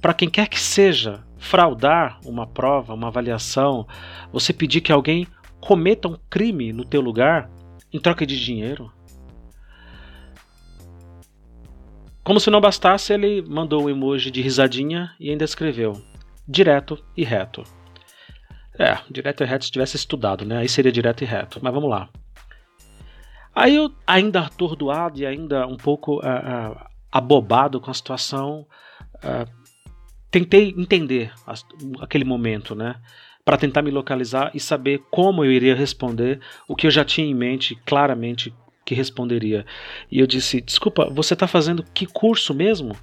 para 0.00 0.14
quem 0.14 0.30
quer 0.30 0.46
que 0.46 0.60
seja 0.60 1.24
fraudar 1.36 2.20
uma 2.24 2.46
prova, 2.46 2.94
uma 2.94 3.08
avaliação. 3.08 3.88
Você 4.32 4.52
pedir 4.52 4.80
que 4.80 4.92
alguém 4.92 5.26
cometa 5.60 6.06
um 6.06 6.16
crime 6.30 6.72
no 6.72 6.84
teu 6.84 7.00
lugar 7.00 7.50
em 7.92 7.98
troca 7.98 8.24
de 8.24 8.38
dinheiro. 8.38 8.92
Como 12.24 12.38
se 12.38 12.50
não 12.50 12.60
bastasse, 12.60 13.12
ele 13.12 13.42
mandou 13.42 13.82
o 13.82 13.84
um 13.86 13.90
emoji 13.90 14.30
de 14.30 14.40
risadinha 14.40 15.14
e 15.18 15.30
ainda 15.30 15.44
escreveu: 15.44 16.00
direto 16.46 17.02
e 17.16 17.24
reto. 17.24 17.64
É, 18.78 18.98
direto 19.10 19.42
e 19.42 19.46
reto 19.46 19.64
se 19.64 19.70
tivesse 19.70 19.96
estudado, 19.96 20.44
né? 20.44 20.58
Aí 20.58 20.68
seria 20.68 20.92
direto 20.92 21.22
e 21.22 21.26
reto. 21.26 21.58
Mas 21.60 21.74
vamos 21.74 21.90
lá. 21.90 22.08
Aí 23.54 23.76
eu, 23.76 23.92
ainda 24.06 24.40
atordoado 24.40 25.18
e 25.18 25.26
ainda 25.26 25.66
um 25.66 25.76
pouco 25.76 26.16
uh, 26.16 26.20
uh, 26.20 26.86
abobado 27.10 27.80
com 27.80 27.90
a 27.90 27.94
situação, 27.94 28.66
uh, 29.16 29.50
tentei 30.30 30.74
entender 30.76 31.32
aquele 32.00 32.24
momento, 32.24 32.74
né? 32.74 32.96
Para 33.44 33.58
tentar 33.58 33.82
me 33.82 33.90
localizar 33.90 34.50
e 34.54 34.60
saber 34.60 35.02
como 35.10 35.44
eu 35.44 35.52
iria 35.52 35.74
responder 35.74 36.40
o 36.66 36.74
que 36.74 36.86
eu 36.86 36.90
já 36.90 37.04
tinha 37.04 37.26
em 37.26 37.34
mente 37.34 37.74
claramente 37.84 38.54
que 38.84 38.94
responderia. 38.94 39.64
E 40.10 40.20
eu 40.20 40.26
disse: 40.26 40.60
Desculpa, 40.60 41.08
você 41.10 41.34
está 41.34 41.46
fazendo 41.46 41.84
que 41.94 42.06
curso 42.06 42.54
mesmo? 42.54 42.96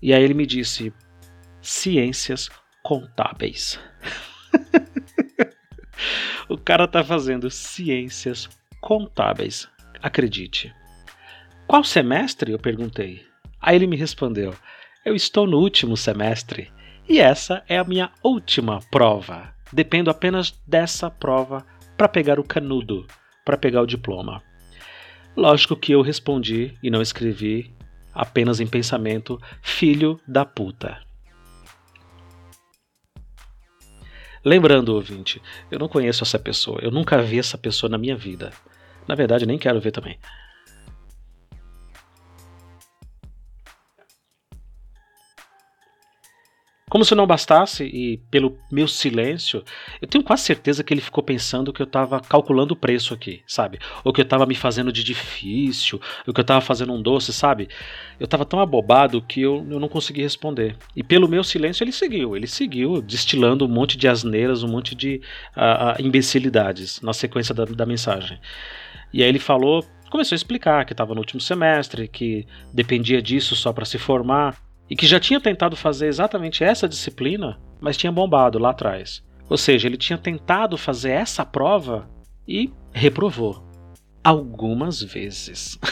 E 0.00 0.12
aí 0.12 0.22
ele 0.22 0.34
me 0.34 0.46
disse: 0.46 0.92
Ciências 1.60 2.48
Contábeis. 2.82 3.80
o 6.48 6.56
cara 6.56 6.84
está 6.84 7.02
fazendo 7.02 7.50
ciências 7.50 8.48
contábeis, 8.80 9.68
acredite. 10.00 10.72
Qual 11.66 11.82
semestre? 11.82 12.52
Eu 12.52 12.58
perguntei. 12.58 13.26
Aí 13.60 13.74
ele 13.74 13.86
me 13.86 13.96
respondeu: 13.96 14.54
Eu 15.04 15.14
estou 15.14 15.46
no 15.46 15.58
último 15.58 15.96
semestre 15.96 16.70
e 17.08 17.18
essa 17.18 17.62
é 17.68 17.78
a 17.78 17.84
minha 17.84 18.10
última 18.22 18.80
prova. 18.90 19.54
Dependo 19.72 20.10
apenas 20.10 20.52
dessa 20.66 21.10
prova 21.10 21.66
para 21.96 22.08
pegar 22.08 22.38
o 22.38 22.44
canudo, 22.44 23.06
para 23.44 23.56
pegar 23.56 23.82
o 23.82 23.86
diploma. 23.86 24.42
Lógico 25.36 25.76
que 25.76 25.92
eu 25.92 26.00
respondi 26.00 26.72
e 26.82 26.90
não 26.90 27.02
escrevi, 27.02 27.70
apenas 28.14 28.58
em 28.58 28.66
pensamento, 28.66 29.38
filho 29.60 30.18
da 30.26 30.46
puta. 30.46 30.98
Lembrando, 34.42 34.94
ouvinte, 34.94 35.42
eu 35.70 35.78
não 35.78 35.88
conheço 35.88 36.24
essa 36.24 36.38
pessoa, 36.38 36.78
eu 36.80 36.90
nunca 36.90 37.20
vi 37.20 37.38
essa 37.38 37.58
pessoa 37.58 37.90
na 37.90 37.98
minha 37.98 38.16
vida. 38.16 38.50
Na 39.06 39.14
verdade, 39.14 39.44
nem 39.44 39.58
quero 39.58 39.78
ver 39.78 39.90
também. 39.90 40.18
Como 46.88 47.04
se 47.04 47.16
não 47.16 47.26
bastasse, 47.26 47.82
e 47.82 48.18
pelo 48.30 48.56
meu 48.70 48.86
silêncio, 48.86 49.64
eu 50.00 50.06
tenho 50.06 50.22
quase 50.22 50.44
certeza 50.44 50.84
que 50.84 50.94
ele 50.94 51.00
ficou 51.00 51.20
pensando 51.20 51.72
que 51.72 51.82
eu 51.82 51.86
estava 51.86 52.20
calculando 52.20 52.74
o 52.74 52.76
preço 52.76 53.12
aqui, 53.12 53.42
sabe? 53.44 53.80
Ou 54.04 54.12
que 54.12 54.20
eu 54.20 54.22
estava 54.22 54.46
me 54.46 54.54
fazendo 54.54 54.92
de 54.92 55.02
difícil, 55.02 56.00
ou 56.24 56.32
que 56.32 56.38
eu 56.38 56.42
estava 56.42 56.60
fazendo 56.60 56.92
um 56.92 57.02
doce, 57.02 57.32
sabe? 57.32 57.68
Eu 58.20 58.26
estava 58.26 58.44
tão 58.44 58.60
abobado 58.60 59.20
que 59.20 59.40
eu, 59.40 59.66
eu 59.68 59.80
não 59.80 59.88
consegui 59.88 60.22
responder. 60.22 60.76
E 60.94 61.02
pelo 61.02 61.28
meu 61.28 61.42
silêncio 61.42 61.82
ele 61.82 61.90
seguiu, 61.90 62.36
ele 62.36 62.46
seguiu 62.46 63.02
destilando 63.02 63.64
um 63.64 63.68
monte 63.68 63.98
de 63.98 64.06
asneiras, 64.06 64.62
um 64.62 64.68
monte 64.68 64.94
de 64.94 65.20
uh, 65.56 66.00
imbecilidades 66.00 67.00
na 67.00 67.12
sequência 67.12 67.52
da, 67.52 67.64
da 67.64 67.84
mensagem. 67.84 68.38
E 69.12 69.24
aí 69.24 69.28
ele 69.28 69.40
falou, 69.40 69.84
começou 70.08 70.36
a 70.36 70.38
explicar 70.38 70.84
que 70.84 70.92
estava 70.92 71.14
no 71.14 71.20
último 71.20 71.40
semestre, 71.40 72.06
que 72.06 72.46
dependia 72.72 73.20
disso 73.20 73.56
só 73.56 73.72
para 73.72 73.84
se 73.84 73.98
formar 73.98 74.65
e 74.88 74.96
que 74.96 75.06
já 75.06 75.18
tinha 75.18 75.40
tentado 75.40 75.76
fazer 75.76 76.06
exatamente 76.06 76.62
essa 76.62 76.88
disciplina, 76.88 77.58
mas 77.80 77.96
tinha 77.96 78.12
bombado 78.12 78.58
lá 78.58 78.70
atrás. 78.70 79.22
Ou 79.48 79.56
seja, 79.56 79.86
ele 79.86 79.96
tinha 79.96 80.18
tentado 80.18 80.76
fazer 80.76 81.10
essa 81.10 81.44
prova 81.44 82.08
e 82.46 82.72
reprovou. 82.92 83.64
Algumas 84.22 85.02
vezes. 85.02 85.78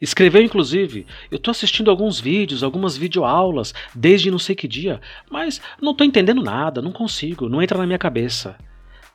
Escreveu 0.00 0.42
inclusive: 0.42 1.06
Eu 1.30 1.36
estou 1.36 1.50
assistindo 1.50 1.90
alguns 1.90 2.20
vídeos, 2.20 2.62
algumas 2.62 2.96
videoaulas, 2.96 3.74
desde 3.94 4.30
não 4.30 4.38
sei 4.38 4.54
que 4.54 4.68
dia, 4.68 5.00
mas 5.30 5.60
não 5.80 5.92
estou 5.92 6.06
entendendo 6.06 6.42
nada, 6.42 6.80
não 6.80 6.92
consigo, 6.92 7.48
não 7.48 7.60
entra 7.60 7.76
na 7.76 7.86
minha 7.86 7.98
cabeça. 7.98 8.56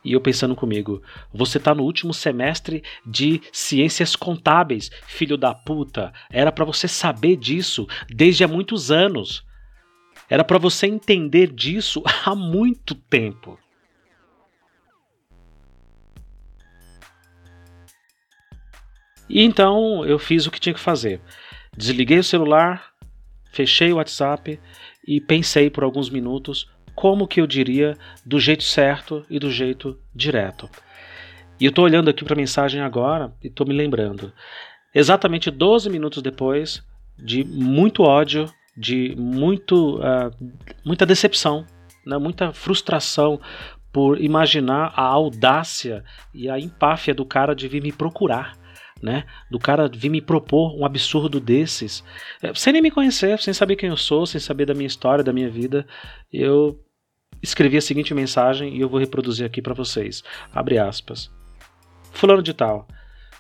E 0.04 0.14
eu 0.14 0.22
pensando 0.22 0.56
comigo, 0.56 1.02
você 1.34 1.60
tá 1.60 1.74
no 1.74 1.84
último 1.84 2.14
semestre 2.14 2.84
de 3.06 3.42
ciências 3.52 4.16
contábeis, 4.16 4.90
filho 5.08 5.38
da 5.38 5.54
puta. 5.54 6.12
Era 6.30 6.52
para 6.52 6.66
você 6.66 6.88
saber 6.88 7.38
disso 7.38 7.88
desde 8.10 8.44
há 8.44 8.48
muitos 8.48 8.92
anos. 8.92 9.46
Era 10.30 10.44
para 10.44 10.58
você 10.58 10.88
entender 10.88 11.52
disso 11.52 12.04
há 12.26 12.36
muito 12.36 12.96
tempo. 12.96 13.58
E 19.30 19.42
então 19.42 20.06
eu 20.06 20.20
fiz 20.20 20.46
o 20.46 20.52
que 20.52 20.60
tinha 20.60 20.74
que 20.74 20.80
fazer. 20.80 21.22
Desliguei 21.76 22.20
o 22.20 22.24
celular, 22.24 22.94
fechei 23.52 23.94
o 23.94 23.96
WhatsApp 23.96 24.60
e 25.08 25.22
pensei 25.22 25.70
por 25.70 25.84
alguns 25.84 26.10
minutos 26.10 26.70
como 26.96 27.28
que 27.28 27.42
eu 27.42 27.48
diria 27.48 27.98
do 28.26 28.40
jeito 28.40 28.64
certo 28.64 29.26
e 29.30 29.40
do 29.40 29.50
jeito 29.50 29.98
direto. 30.14 30.70
E 31.60 31.66
eu 31.66 31.70
estou 31.70 31.86
olhando 31.86 32.10
aqui 32.10 32.24
para 32.24 32.34
a 32.34 32.38
mensagem 32.38 32.82
agora 32.82 33.34
e 33.44 33.48
estou 33.48 33.66
me 33.66 33.74
lembrando. 33.74 34.32
Exatamente 34.94 35.50
12 35.50 35.90
minutos 35.90 36.22
depois 36.22 36.84
de 37.18 37.44
muito 37.44 38.04
ódio, 38.04 38.46
de 38.76 39.16
muito, 39.18 39.98
uh, 39.98 40.32
muita 40.84 41.06
decepção, 41.06 41.66
né, 42.06 42.18
muita 42.18 42.52
frustração 42.52 43.40
por 43.92 44.20
imaginar 44.20 44.92
a 44.96 45.04
audácia 45.04 46.04
e 46.34 46.50
a 46.50 46.60
empáfia 46.60 47.14
do 47.14 47.26
cara 47.26 47.56
de 47.56 47.68
vir 47.68 47.82
me 47.82 47.92
procurar. 47.92 48.58
Né, 49.04 49.26
do 49.52 49.60
cara 49.60 49.90
vir 49.94 50.08
me 50.08 50.22
propor 50.22 50.80
um 50.80 50.86
absurdo 50.86 51.38
desses, 51.38 52.02
é, 52.42 52.54
sem 52.54 52.72
nem 52.72 52.82
me 52.82 52.90
conhecer, 52.90 53.38
sem 53.38 53.54
saber 53.54 53.76
quem 53.76 53.90
eu 53.90 53.98
sou, 53.98 54.26
sem 54.26 54.40
saber 54.40 54.66
da 54.66 54.74
minha 54.74 54.88
história, 54.88 55.22
da 55.22 55.34
minha 55.34 55.50
vida, 55.50 55.86
eu 56.32 56.80
escrevi 57.42 57.76
a 57.76 57.82
seguinte 57.82 58.14
mensagem 58.14 58.78
e 58.78 58.80
eu 58.80 58.88
vou 58.88 59.02
reproduzir 59.02 59.46
aqui 59.46 59.62
para 59.62 59.74
vocês. 59.74 60.24
Abre 60.54 60.78
aspas. 60.78 61.30
Fulano 62.14 62.42
de 62.42 62.54
tal, 62.54 62.88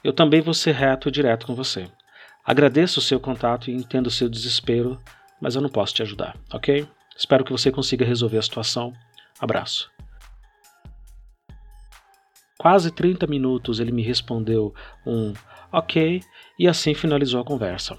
eu 0.04 0.12
também 0.12 0.42
vou 0.42 0.54
ser 0.54 0.74
reto 0.74 1.08
e 1.08 1.12
direto 1.12 1.48
com 1.48 1.56
você. 1.56 1.88
Agradeço 2.44 3.00
o 3.00 3.04
seu 3.04 3.18
contato 3.18 3.72
e 3.72 3.74
entendo 3.74 4.08
o 4.08 4.12
seu 4.12 4.28
desespero, 4.28 5.00
mas 5.40 5.56
eu 5.56 5.62
não 5.62 5.70
posso 5.70 5.94
te 5.94 6.02
ajudar, 6.02 6.36
ok? 6.52 6.86
Espero 7.16 7.46
que 7.46 7.54
você 7.54 7.72
consiga 7.72 8.06
resolver 8.06 8.38
a 8.38 8.42
situação. 8.42 8.92
Abraço. 9.40 9.90
Quase 12.64 12.92
30 12.92 13.28
minutos 13.28 13.82
ele 13.82 13.92
me 13.92 14.02
respondeu 14.02 14.74
um 15.06 15.34
ok 15.70 16.22
e 16.58 16.66
assim 16.66 16.94
finalizou 16.94 17.42
a 17.42 17.44
conversa. 17.44 17.98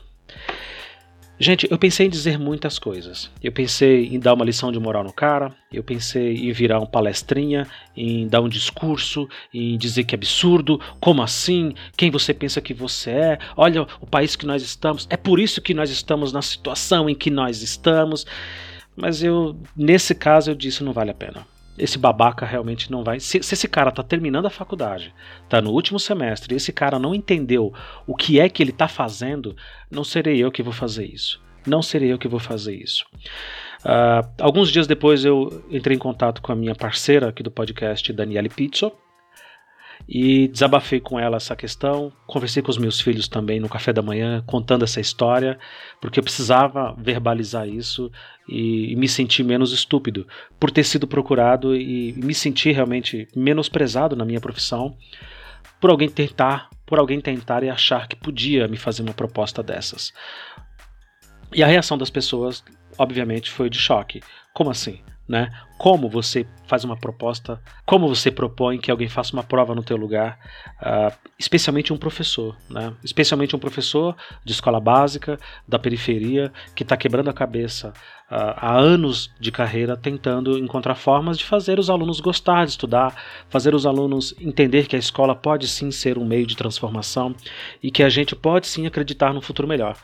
Gente, 1.39 1.71
eu 1.71 1.77
pensei 1.77 2.07
em 2.07 2.09
dizer 2.09 2.39
muitas 2.39 2.79
coisas. 2.79 3.31
Eu 3.43 3.53
pensei 3.53 4.07
em 4.07 4.19
dar 4.19 4.33
uma 4.33 4.43
lição 4.43 4.73
de 4.73 4.81
moral 4.81 5.05
no 5.05 5.13
cara, 5.13 5.55
eu 5.71 5.85
pensei 5.85 6.49
em 6.49 6.51
virar 6.51 6.81
um 6.81 6.87
palestrinha, 6.87 7.69
em 7.95 8.27
dar 8.27 8.41
um 8.41 8.49
discurso, 8.49 9.29
em 9.53 9.77
dizer 9.77 10.05
que 10.05 10.15
é 10.15 10.17
absurdo, 10.17 10.81
como 10.99 11.23
assim? 11.23 11.75
Quem 11.95 12.11
você 12.11 12.33
pensa 12.33 12.59
que 12.63 12.73
você 12.73 13.11
é? 13.11 13.39
Olha 13.59 13.83
o 14.01 14.07
país 14.07 14.35
que 14.35 14.47
nós 14.47 14.63
estamos, 14.63 15.07
é 15.11 15.17
por 15.19 15.39
isso 15.39 15.61
que 15.61 15.75
nós 15.75 15.91
estamos 15.91 16.33
na 16.33 16.41
situação 16.41 17.07
em 17.11 17.15
que 17.15 17.31
nós 17.31 17.61
estamos. 17.61 18.25
Mas 18.97 19.23
eu, 19.23 19.61
nesse 19.77 20.15
caso, 20.15 20.51
eu 20.51 20.55
disse 20.55 20.83
não 20.83 20.95
vale 20.95 21.11
a 21.11 21.15
pena 21.15 21.54
esse 21.77 21.99
babaca 21.99 22.47
realmente 22.47 22.91
não 22.91 23.03
vai. 23.03 23.21
Se, 23.21 23.43
se, 23.43 23.55
esse 23.55 23.69
cara 23.69 23.91
tá 23.91 24.03
terminando 24.03 24.47
a 24.47 24.51
faculdade, 24.51 25.15
tá 25.49 25.61
no 25.61 25.71
último 25.71 25.99
semestre, 25.99 26.55
e 26.55 26.57
esse 26.57 26.73
cara 26.73 26.99
não 26.99 27.15
entendeu 27.15 27.73
o 28.07 28.15
que 28.15 28.39
é 28.39 28.49
que 28.49 28.63
ele 28.63 28.73
tá 28.73 28.89
fazendo, 28.89 29.57
não 29.91 30.05
serei 30.05 30.39
eu 30.39 30.53
que 30.53 30.63
vou 30.63 30.73
fazer 30.73 31.07
isso. 31.07 31.43
Não 31.67 31.83
serei 31.83 32.13
eu 32.13 32.19
que 32.19 32.29
vou 32.29 32.41
fazer 32.41 32.75
isso. 32.75 33.07
Uh, 33.85 34.27
alguns 34.41 34.71
dias 34.71 34.87
depois 34.87 35.25
eu 35.25 35.65
entrei 35.71 35.97
em 35.97 36.01
contato 36.01 36.41
com 36.41 36.53
a 36.53 36.57
minha 36.57 36.75
parceira 36.75 37.29
aqui 37.29 37.43
do 37.43 37.51
podcast, 37.51 38.13
Daniele 38.13 38.49
Pizzo, 38.49 38.93
e 40.09 40.49
desabafei 40.49 41.01
com 41.01 41.19
ela 41.19 41.37
essa 41.37 41.57
questão. 41.57 42.13
Conversei 42.27 42.63
com 42.63 42.71
os 42.71 42.79
meus 42.79 43.01
filhos 43.01 43.29
também 43.29 43.59
no 43.59 43.69
café 43.69 43.93
da 43.93 44.03
manhã, 44.03 44.43
contando 44.47 44.85
essa 44.85 45.01
história, 45.01 45.59
porque 46.01 46.19
eu 46.19 46.23
precisava 46.25 46.95
verbalizar 46.99 47.69
isso 47.69 48.11
e, 48.49 48.93
e 48.93 48.97
me 48.97 49.09
sentir 49.09 49.43
menos 49.43 49.73
estúpido 49.73 50.27
por 50.61 50.71
ter 50.71 50.85
sido 50.85 51.07
procurado 51.07 51.75
e, 51.75 52.11
e 52.11 52.13
me 52.13 52.35
sentir 52.35 52.73
realmente 52.73 53.29
menosprezado 53.35 54.15
na 54.15 54.25
minha 54.25 54.41
profissão 54.41 54.97
por 55.81 55.91
alguém 55.91 56.09
tentar, 56.09 56.71
por 56.87 56.99
alguém 56.99 57.21
tentar 57.21 57.63
e 57.63 57.71
achar 57.71 58.09
que 58.09 58.17
podia 58.17 58.69
me 58.69 58.77
fazer 58.77 59.03
uma 59.03 59.15
proposta 59.15 59.63
dessas. 59.63 60.13
E 61.53 61.63
a 61.63 61.67
reação 61.67 61.97
das 61.97 62.11
pessoas, 62.11 62.65
obviamente, 62.99 63.51
foi 63.51 63.71
de 63.71 63.79
choque. 63.79 64.23
Como 64.53 64.71
assim? 64.71 65.01
Né? 65.29 65.51
Como 65.79 66.09
você 66.09 66.47
faz 66.67 66.85
uma 66.85 66.97
proposta, 66.97 67.61
como 67.85 68.09
você 68.09 68.31
propõe 68.31 68.79
que 68.79 68.91
alguém 68.91 69.09
faça 69.09 69.33
uma 69.33 69.43
prova 69.43 69.75
no 69.75 69.83
teu 69.83 69.97
lugar, 69.97 70.39
uh, 70.81 71.15
especialmente 71.39 71.93
um 71.93 71.97
professor, 71.97 72.57
né? 72.69 72.93
Especialmente 73.03 73.57
um 73.57 73.59
professor 73.59 74.17
de 74.45 74.53
escola 74.53 74.79
básica, 74.79 75.39
da 75.67 75.79
periferia, 75.79 76.53
que 76.75 76.83
está 76.83 76.97
quebrando 76.97 77.31
a 77.31 77.35
cabeça 77.35 77.89
uh, 78.31 78.55
há 78.57 78.77
anos 78.77 79.31
de 79.41 79.51
carreira 79.51 79.97
tentando 79.97 80.59
encontrar 80.59 80.95
formas 80.95 81.39
de 81.39 81.45
fazer 81.45 81.79
os 81.79 81.91
alunos 81.91 82.21
gostar 82.21 82.65
de 82.65 82.73
estudar, 82.73 83.15
fazer 83.49 83.75
os 83.75 83.87
alunos 83.87 84.35
entender 84.39 84.87
que 84.87 84.97
a 84.97 84.99
escola 84.99 85.35
pode 85.35 85.67
sim 85.69 85.91
ser 85.91 86.19
um 86.19 86.25
meio 86.25 86.47
de 86.47 86.57
transformação 86.57 87.35
e 87.83 87.91
que 87.91 88.03
a 88.03 88.09
gente 88.09 88.37
pode 88.37 88.67
sim 88.67 88.87
acreditar 88.87 89.33
no 89.33 89.41
futuro 89.41 89.67
melhor. 89.67 89.97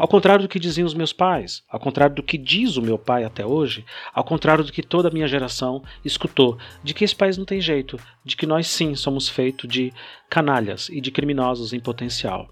Ao 0.00 0.08
contrário 0.08 0.44
do 0.44 0.48
que 0.48 0.58
diziam 0.58 0.86
os 0.86 0.94
meus 0.94 1.12
pais, 1.12 1.62
ao 1.68 1.78
contrário 1.78 2.16
do 2.16 2.22
que 2.22 2.38
diz 2.38 2.78
o 2.78 2.82
meu 2.82 2.96
pai 2.96 3.22
até 3.22 3.44
hoje, 3.44 3.84
ao 4.14 4.24
contrário 4.24 4.64
do 4.64 4.72
que 4.72 4.82
toda 4.82 5.08
a 5.08 5.10
minha 5.10 5.28
geração 5.28 5.84
escutou, 6.02 6.56
de 6.82 6.94
que 6.94 7.04
esse 7.04 7.14
país 7.14 7.36
não 7.36 7.44
tem 7.44 7.60
jeito, 7.60 8.00
de 8.24 8.34
que 8.34 8.46
nós 8.46 8.66
sim 8.66 8.94
somos 8.94 9.28
feitos 9.28 9.68
de 9.68 9.92
canalhas 10.30 10.88
e 10.88 11.02
de 11.02 11.10
criminosos 11.10 11.74
em 11.74 11.80
potencial. 11.80 12.48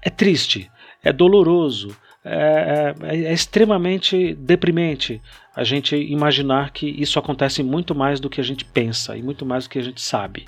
É 0.00 0.08
triste, 0.08 0.70
é 1.02 1.12
doloroso, 1.12 1.96
é, 2.24 2.94
é, 3.02 3.16
é, 3.26 3.32
extremamente 3.32 4.36
deprimente 4.36 5.20
a 5.52 5.64
gente 5.64 5.96
imaginar 5.96 6.70
que 6.70 6.86
isso 6.86 7.18
acontece 7.18 7.60
muito 7.60 7.92
mais 7.92 8.20
do 8.20 8.30
que 8.30 8.40
a 8.40 8.44
gente 8.44 8.64
pensa 8.64 9.16
e 9.16 9.22
muito 9.22 9.44
mais 9.44 9.64
do 9.64 9.70
que 9.70 9.80
a 9.80 9.82
gente 9.84 10.00
sabe. 10.00 10.46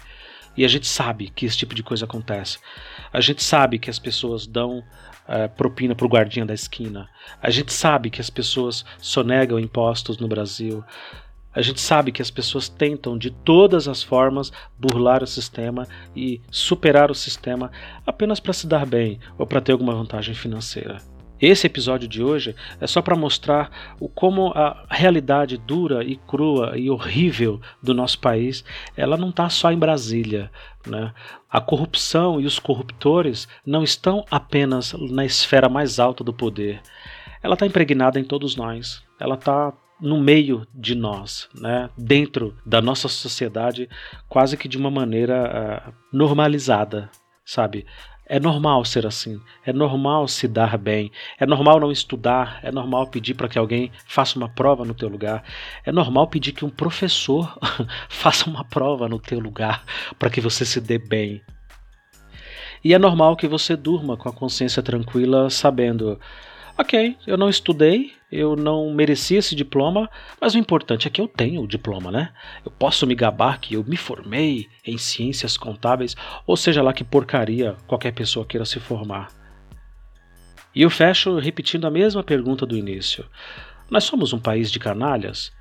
E 0.56 0.64
a 0.64 0.68
gente 0.68 0.86
sabe 0.86 1.28
que 1.28 1.44
esse 1.44 1.56
tipo 1.56 1.74
de 1.74 1.82
coisa 1.82 2.04
acontece. 2.04 2.58
A 3.12 3.20
gente 3.20 3.42
sabe 3.42 3.78
que 3.78 3.90
as 3.90 3.98
pessoas 3.98 4.46
dão 4.46 4.78
uh, 4.78 5.48
propina 5.56 5.94
para 5.94 6.06
o 6.06 6.08
guardinha 6.08 6.46
da 6.46 6.54
esquina. 6.54 7.08
A 7.42 7.50
gente 7.50 7.72
sabe 7.72 8.10
que 8.10 8.20
as 8.20 8.30
pessoas 8.30 8.84
sonegam 8.98 9.58
impostos 9.58 10.18
no 10.18 10.28
Brasil. 10.28 10.82
A 11.54 11.62
gente 11.62 11.80
sabe 11.80 12.12
que 12.12 12.20
as 12.20 12.30
pessoas 12.30 12.68
tentam 12.68 13.16
de 13.16 13.30
todas 13.30 13.88
as 13.88 14.02
formas 14.02 14.52
burlar 14.78 15.22
o 15.22 15.26
sistema 15.26 15.88
e 16.14 16.40
superar 16.50 17.10
o 17.10 17.14
sistema 17.14 17.70
apenas 18.06 18.40
para 18.40 18.52
se 18.52 18.66
dar 18.66 18.84
bem 18.84 19.18
ou 19.38 19.46
para 19.46 19.60
ter 19.60 19.72
alguma 19.72 19.94
vantagem 19.94 20.34
financeira. 20.34 21.15
Esse 21.40 21.66
episódio 21.66 22.08
de 22.08 22.22
hoje 22.22 22.54
é 22.80 22.86
só 22.86 23.02
para 23.02 23.14
mostrar 23.14 23.70
o 24.00 24.08
como 24.08 24.52
a 24.54 24.86
realidade 24.88 25.58
dura 25.58 26.02
e 26.02 26.16
crua 26.16 26.78
e 26.78 26.90
horrível 26.90 27.60
do 27.82 27.92
nosso 27.92 28.18
país, 28.18 28.64
ela 28.96 29.16
não 29.16 29.28
está 29.28 29.48
só 29.50 29.70
em 29.70 29.78
Brasília, 29.78 30.50
né? 30.86 31.12
A 31.50 31.60
corrupção 31.60 32.40
e 32.40 32.46
os 32.46 32.58
corruptores 32.58 33.46
não 33.64 33.82
estão 33.82 34.24
apenas 34.30 34.94
na 34.94 35.24
esfera 35.24 35.68
mais 35.68 35.98
alta 35.98 36.24
do 36.24 36.32
poder. 36.32 36.80
Ela 37.42 37.54
está 37.54 37.66
impregnada 37.66 38.18
em 38.18 38.24
todos 38.24 38.56
nós. 38.56 39.02
Ela 39.20 39.34
está 39.34 39.72
no 40.00 40.20
meio 40.20 40.66
de 40.74 40.94
nós, 40.94 41.48
né? 41.54 41.88
dentro 41.96 42.56
da 42.64 42.82
nossa 42.82 43.08
sociedade, 43.08 43.88
quase 44.28 44.56
que 44.56 44.68
de 44.68 44.76
uma 44.76 44.90
maneira 44.90 45.88
uh, 45.88 45.94
normalizada, 46.12 47.10
sabe? 47.44 47.86
É 48.28 48.40
normal 48.40 48.84
ser 48.84 49.06
assim, 49.06 49.40
é 49.64 49.72
normal 49.72 50.26
se 50.26 50.48
dar 50.48 50.76
bem, 50.76 51.12
é 51.38 51.46
normal 51.46 51.78
não 51.78 51.92
estudar, 51.92 52.58
é 52.60 52.72
normal 52.72 53.06
pedir 53.06 53.34
para 53.34 53.48
que 53.48 53.56
alguém 53.56 53.92
faça 54.04 54.36
uma 54.36 54.48
prova 54.48 54.84
no 54.84 54.94
teu 54.94 55.08
lugar, 55.08 55.44
é 55.84 55.92
normal 55.92 56.26
pedir 56.26 56.50
que 56.50 56.64
um 56.64 56.68
professor 56.70 57.56
faça 58.10 58.50
uma 58.50 58.64
prova 58.64 59.08
no 59.08 59.20
teu 59.20 59.38
lugar 59.38 59.84
para 60.18 60.28
que 60.28 60.40
você 60.40 60.64
se 60.64 60.80
dê 60.80 60.98
bem. 60.98 61.40
E 62.82 62.92
é 62.92 62.98
normal 62.98 63.36
que 63.36 63.46
você 63.46 63.76
durma 63.76 64.16
com 64.16 64.28
a 64.28 64.32
consciência 64.32 64.82
tranquila, 64.82 65.48
sabendo 65.48 66.18
Ok, 66.78 67.16
eu 67.26 67.38
não 67.38 67.48
estudei, 67.48 68.12
eu 68.30 68.56
não 68.56 68.92
mereci 68.92 69.36
esse 69.36 69.54
diploma, 69.54 70.10
mas 70.40 70.54
o 70.54 70.58
importante 70.58 71.06
é 71.06 71.10
que 71.10 71.20
eu 71.20 71.28
tenho 71.28 71.62
o 71.62 71.68
diploma, 71.68 72.10
né? 72.10 72.32
Eu 72.64 72.72
posso 72.72 73.06
me 73.06 73.14
gabar 73.14 73.60
que 73.60 73.74
eu 73.74 73.84
me 73.84 73.96
formei 73.96 74.66
em 74.84 74.98
ciências 74.98 75.56
contábeis, 75.56 76.16
ou 76.46 76.56
seja 76.56 76.82
lá 76.82 76.92
que 76.92 77.04
porcaria 77.04 77.76
qualquer 77.86 78.12
pessoa 78.12 78.44
queira 78.44 78.64
se 78.64 78.80
formar. 78.80 79.28
E 80.74 80.82
eu 80.82 80.90
fecho 80.90 81.38
repetindo 81.38 81.86
a 81.86 81.90
mesma 81.90 82.22
pergunta 82.22 82.66
do 82.66 82.76
início. 82.76 83.24
Nós 83.88 84.04
somos 84.04 84.32
um 84.32 84.38
país 84.38 84.70
de 84.70 84.78
canalhas? 84.78 85.52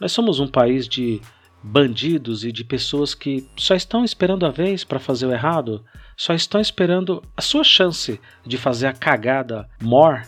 Nós 0.00 0.12
somos 0.12 0.38
um 0.38 0.46
país 0.46 0.88
de 0.88 1.20
bandidos 1.62 2.44
e 2.44 2.52
de 2.52 2.64
pessoas 2.64 3.14
que 3.14 3.48
só 3.56 3.74
estão 3.74 4.04
esperando 4.04 4.46
a 4.46 4.50
vez 4.50 4.84
para 4.84 5.00
fazer 5.00 5.26
o 5.26 5.32
errado? 5.32 5.84
Só 6.16 6.32
estão 6.32 6.60
esperando 6.60 7.22
a 7.36 7.42
sua 7.42 7.64
chance 7.64 8.20
de 8.46 8.56
fazer 8.56 8.86
a 8.86 8.92
cagada 8.92 9.68
more 9.82 10.22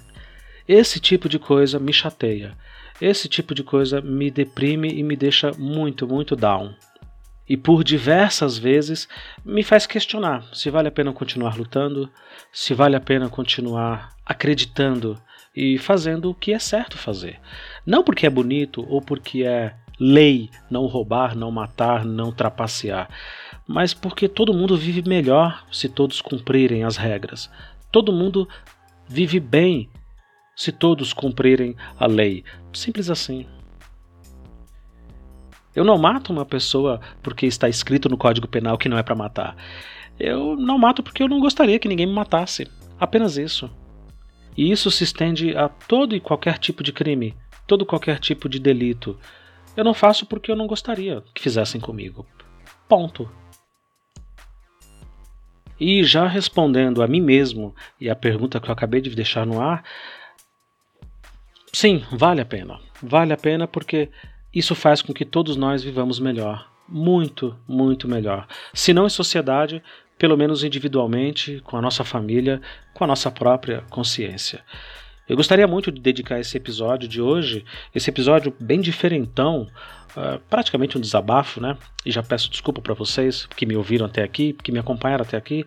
esse 0.68 1.00
tipo 1.00 1.30
de 1.30 1.38
coisa 1.38 1.78
me 1.78 1.94
chateia. 1.94 2.54
Esse 3.00 3.26
tipo 3.26 3.54
de 3.54 3.62
coisa 3.62 4.02
me 4.02 4.30
deprime 4.30 4.88
e 4.88 5.02
me 5.02 5.16
deixa 5.16 5.52
muito, 5.52 6.06
muito 6.06 6.36
down. 6.36 6.74
E 7.48 7.56
por 7.56 7.82
diversas 7.82 8.58
vezes 8.58 9.08
me 9.42 9.62
faz 9.62 9.86
questionar 9.86 10.44
se 10.52 10.68
vale 10.68 10.88
a 10.88 10.90
pena 10.90 11.12
continuar 11.12 11.56
lutando, 11.56 12.10
se 12.52 12.74
vale 12.74 12.94
a 12.96 13.00
pena 13.00 13.30
continuar 13.30 14.10
acreditando 14.26 15.18
e 15.56 15.78
fazendo 15.78 16.28
o 16.28 16.34
que 16.34 16.52
é 16.52 16.58
certo 16.58 16.98
fazer. 16.98 17.40
Não 17.86 18.04
porque 18.04 18.26
é 18.26 18.30
bonito 18.30 18.84
ou 18.86 19.00
porque 19.00 19.44
é 19.44 19.74
lei 19.98 20.50
não 20.70 20.84
roubar, 20.84 21.34
não 21.34 21.50
matar, 21.50 22.04
não 22.04 22.30
trapacear, 22.30 23.08
mas 23.66 23.94
porque 23.94 24.28
todo 24.28 24.54
mundo 24.54 24.76
vive 24.76 25.08
melhor 25.08 25.64
se 25.72 25.88
todos 25.88 26.20
cumprirem 26.20 26.84
as 26.84 26.96
regras. 26.96 27.50
Todo 27.90 28.12
mundo 28.12 28.46
vive 29.08 29.40
bem 29.40 29.88
se 30.58 30.72
todos 30.72 31.12
cumprirem 31.12 31.76
a 31.96 32.08
lei. 32.08 32.42
Simples 32.72 33.08
assim. 33.08 33.46
Eu 35.72 35.84
não 35.84 35.96
mato 35.96 36.32
uma 36.32 36.44
pessoa 36.44 37.00
porque 37.22 37.46
está 37.46 37.68
escrito 37.68 38.08
no 38.08 38.18
Código 38.18 38.48
Penal 38.48 38.76
que 38.76 38.88
não 38.88 38.98
é 38.98 39.02
para 39.04 39.14
matar. 39.14 39.56
Eu 40.18 40.56
não 40.56 40.76
mato 40.76 41.00
porque 41.00 41.22
eu 41.22 41.28
não 41.28 41.38
gostaria 41.38 41.78
que 41.78 41.86
ninguém 41.86 42.08
me 42.08 42.12
matasse. 42.12 42.66
Apenas 42.98 43.36
isso. 43.36 43.70
E 44.56 44.72
isso 44.72 44.90
se 44.90 45.04
estende 45.04 45.56
a 45.56 45.68
todo 45.68 46.16
e 46.16 46.20
qualquer 46.20 46.58
tipo 46.58 46.82
de 46.82 46.92
crime, 46.92 47.36
todo 47.64 47.86
qualquer 47.86 48.18
tipo 48.18 48.48
de 48.48 48.58
delito. 48.58 49.16
Eu 49.76 49.84
não 49.84 49.94
faço 49.94 50.26
porque 50.26 50.50
eu 50.50 50.56
não 50.56 50.66
gostaria 50.66 51.22
que 51.32 51.40
fizessem 51.40 51.80
comigo. 51.80 52.26
Ponto. 52.88 53.30
E 55.78 56.02
já 56.02 56.26
respondendo 56.26 57.00
a 57.00 57.06
mim 57.06 57.20
mesmo 57.20 57.72
e 58.00 58.10
a 58.10 58.16
pergunta 58.16 58.58
que 58.58 58.68
eu 58.68 58.72
acabei 58.72 59.00
de 59.00 59.14
deixar 59.14 59.46
no 59.46 59.60
ar, 59.60 59.84
Sim, 61.72 62.04
vale 62.12 62.40
a 62.40 62.44
pena. 62.44 62.78
Vale 63.02 63.32
a 63.32 63.36
pena 63.36 63.66
porque 63.66 64.08
isso 64.54 64.74
faz 64.74 65.02
com 65.02 65.12
que 65.12 65.24
todos 65.24 65.56
nós 65.56 65.82
vivamos 65.82 66.18
melhor. 66.18 66.68
Muito, 66.88 67.56
muito 67.66 68.08
melhor. 68.08 68.46
Se 68.72 68.92
não 68.92 69.06
em 69.06 69.10
sociedade, 69.10 69.82
pelo 70.18 70.36
menos 70.36 70.64
individualmente, 70.64 71.60
com 71.64 71.76
a 71.76 71.82
nossa 71.82 72.02
família, 72.02 72.60
com 72.94 73.04
a 73.04 73.06
nossa 73.06 73.30
própria 73.30 73.84
consciência. 73.90 74.64
Eu 75.28 75.36
gostaria 75.36 75.66
muito 75.66 75.92
de 75.92 76.00
dedicar 76.00 76.40
esse 76.40 76.56
episódio 76.56 77.06
de 77.06 77.20
hoje, 77.20 77.64
esse 77.94 78.08
episódio 78.08 78.54
bem 78.58 78.80
diferentão, 78.80 79.68
uh, 80.16 80.40
praticamente 80.48 80.96
um 80.96 81.00
desabafo, 81.00 81.60
né? 81.60 81.76
E 82.04 82.10
já 82.10 82.22
peço 82.22 82.50
desculpa 82.50 82.80
para 82.80 82.94
vocês 82.94 83.44
que 83.44 83.66
me 83.66 83.76
ouviram 83.76 84.06
até 84.06 84.22
aqui, 84.22 84.54
que 84.54 84.72
me 84.72 84.78
acompanharam 84.78 85.22
até 85.22 85.36
aqui, 85.36 85.66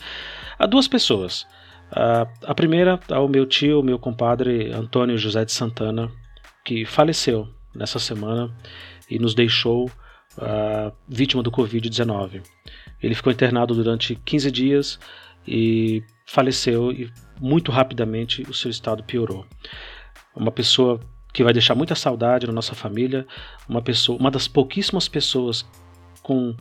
a 0.58 0.66
duas 0.66 0.88
pessoas. 0.88 1.46
Uh, 1.92 2.28
a 2.46 2.56
primeira 2.56 3.00
ao 3.10 3.28
meu 3.28 3.46
tio, 3.46 3.84
meu 3.84 4.00
compadre 4.00 4.72
Antônio 4.72 5.18
José 5.18 5.44
de 5.44 5.52
Santana, 5.52 6.10
que 6.64 6.86
faleceu 6.86 7.48
nessa 7.76 8.00
semana 8.00 8.54
e 9.10 9.20
nos 9.20 9.34
deixou 9.34 9.88
uh, 10.38 10.92
vítima 11.08 11.44
do 11.44 11.52
Covid-19. 11.52 12.42
Ele 13.02 13.16
ficou 13.16 13.32
internado 13.32 13.74
durante 13.76 14.16
15 14.16 14.52
dias 14.52 15.00
e 15.46 16.04
faleceu 16.26 16.92
e 16.92 17.12
muito 17.40 17.72
rapidamente 17.72 18.44
o 18.44 18.54
seu 18.54 18.72
estado 18.72 19.04
piorou. 19.04 19.46
Uma 20.36 20.52
pessoa 20.52 21.00
que 21.34 21.44
vai 21.44 21.52
deixar 21.52 21.76
muita 21.76 21.96
saudade 21.96 22.48
na 22.48 22.54
nossa 22.54 22.76
família, 22.76 23.26
uma 23.68 23.82
pessoa, 23.82 24.18
uma 24.18 24.32
das 24.32 24.48
pouquíssimas 24.48 25.08
pessoas 25.08 25.66
com 26.22 26.56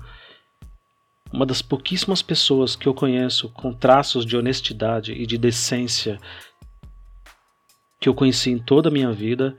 uma 1.33 1.47
das 1.47 1.62
pouquíssimas 1.62 2.23
pessoas 2.23 2.75
que 2.75 2.87
eu 2.87 2.95
conheço 2.95 3.49
com 3.51 3.73
traços 3.73 4.27
de 4.27 4.37
honestidade 4.37 5.12
e 5.12 5.27
de 5.27 5.38
decência 5.38 6.19
que 8.01 8.09
eu 8.09 8.14
conheci 8.14 8.51
em 8.51 8.59
toda 8.59 8.88
a 8.88 8.93
minha 8.93 9.12
vida 9.12 9.57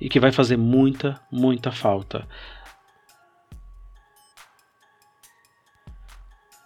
e 0.00 0.08
que 0.08 0.20
vai 0.20 0.32
fazer 0.32 0.56
muita, 0.56 1.20
muita 1.30 1.70
falta. 1.70 2.26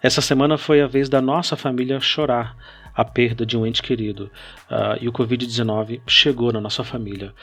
Essa 0.01 0.21
semana 0.21 0.57
foi 0.57 0.81
a 0.81 0.87
vez 0.87 1.09
da 1.09 1.21
nossa 1.21 1.57
família 1.57 1.99
chorar 1.99 2.57
a 2.95 3.05
perda 3.05 3.45
de 3.45 3.57
um 3.57 3.67
ente 3.67 3.83
querido 3.83 4.31
uh, 4.71 4.97
e 5.01 5.09
o 5.09 5.13
Covid-19 5.13 6.03
chegou 6.07 6.53
na 6.53 6.61
nossa 6.61 6.85
família. 6.85 7.35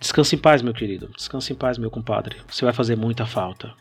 Descanse 0.00 0.36
em 0.36 0.38
paz, 0.38 0.62
meu 0.62 0.74
querido. 0.74 1.08
Descanse 1.16 1.52
em 1.52 1.56
paz, 1.56 1.78
meu 1.78 1.90
compadre. 1.90 2.36
Você 2.48 2.64
vai 2.64 2.74
fazer 2.74 2.96
muita 2.96 3.26
falta. 3.26 3.74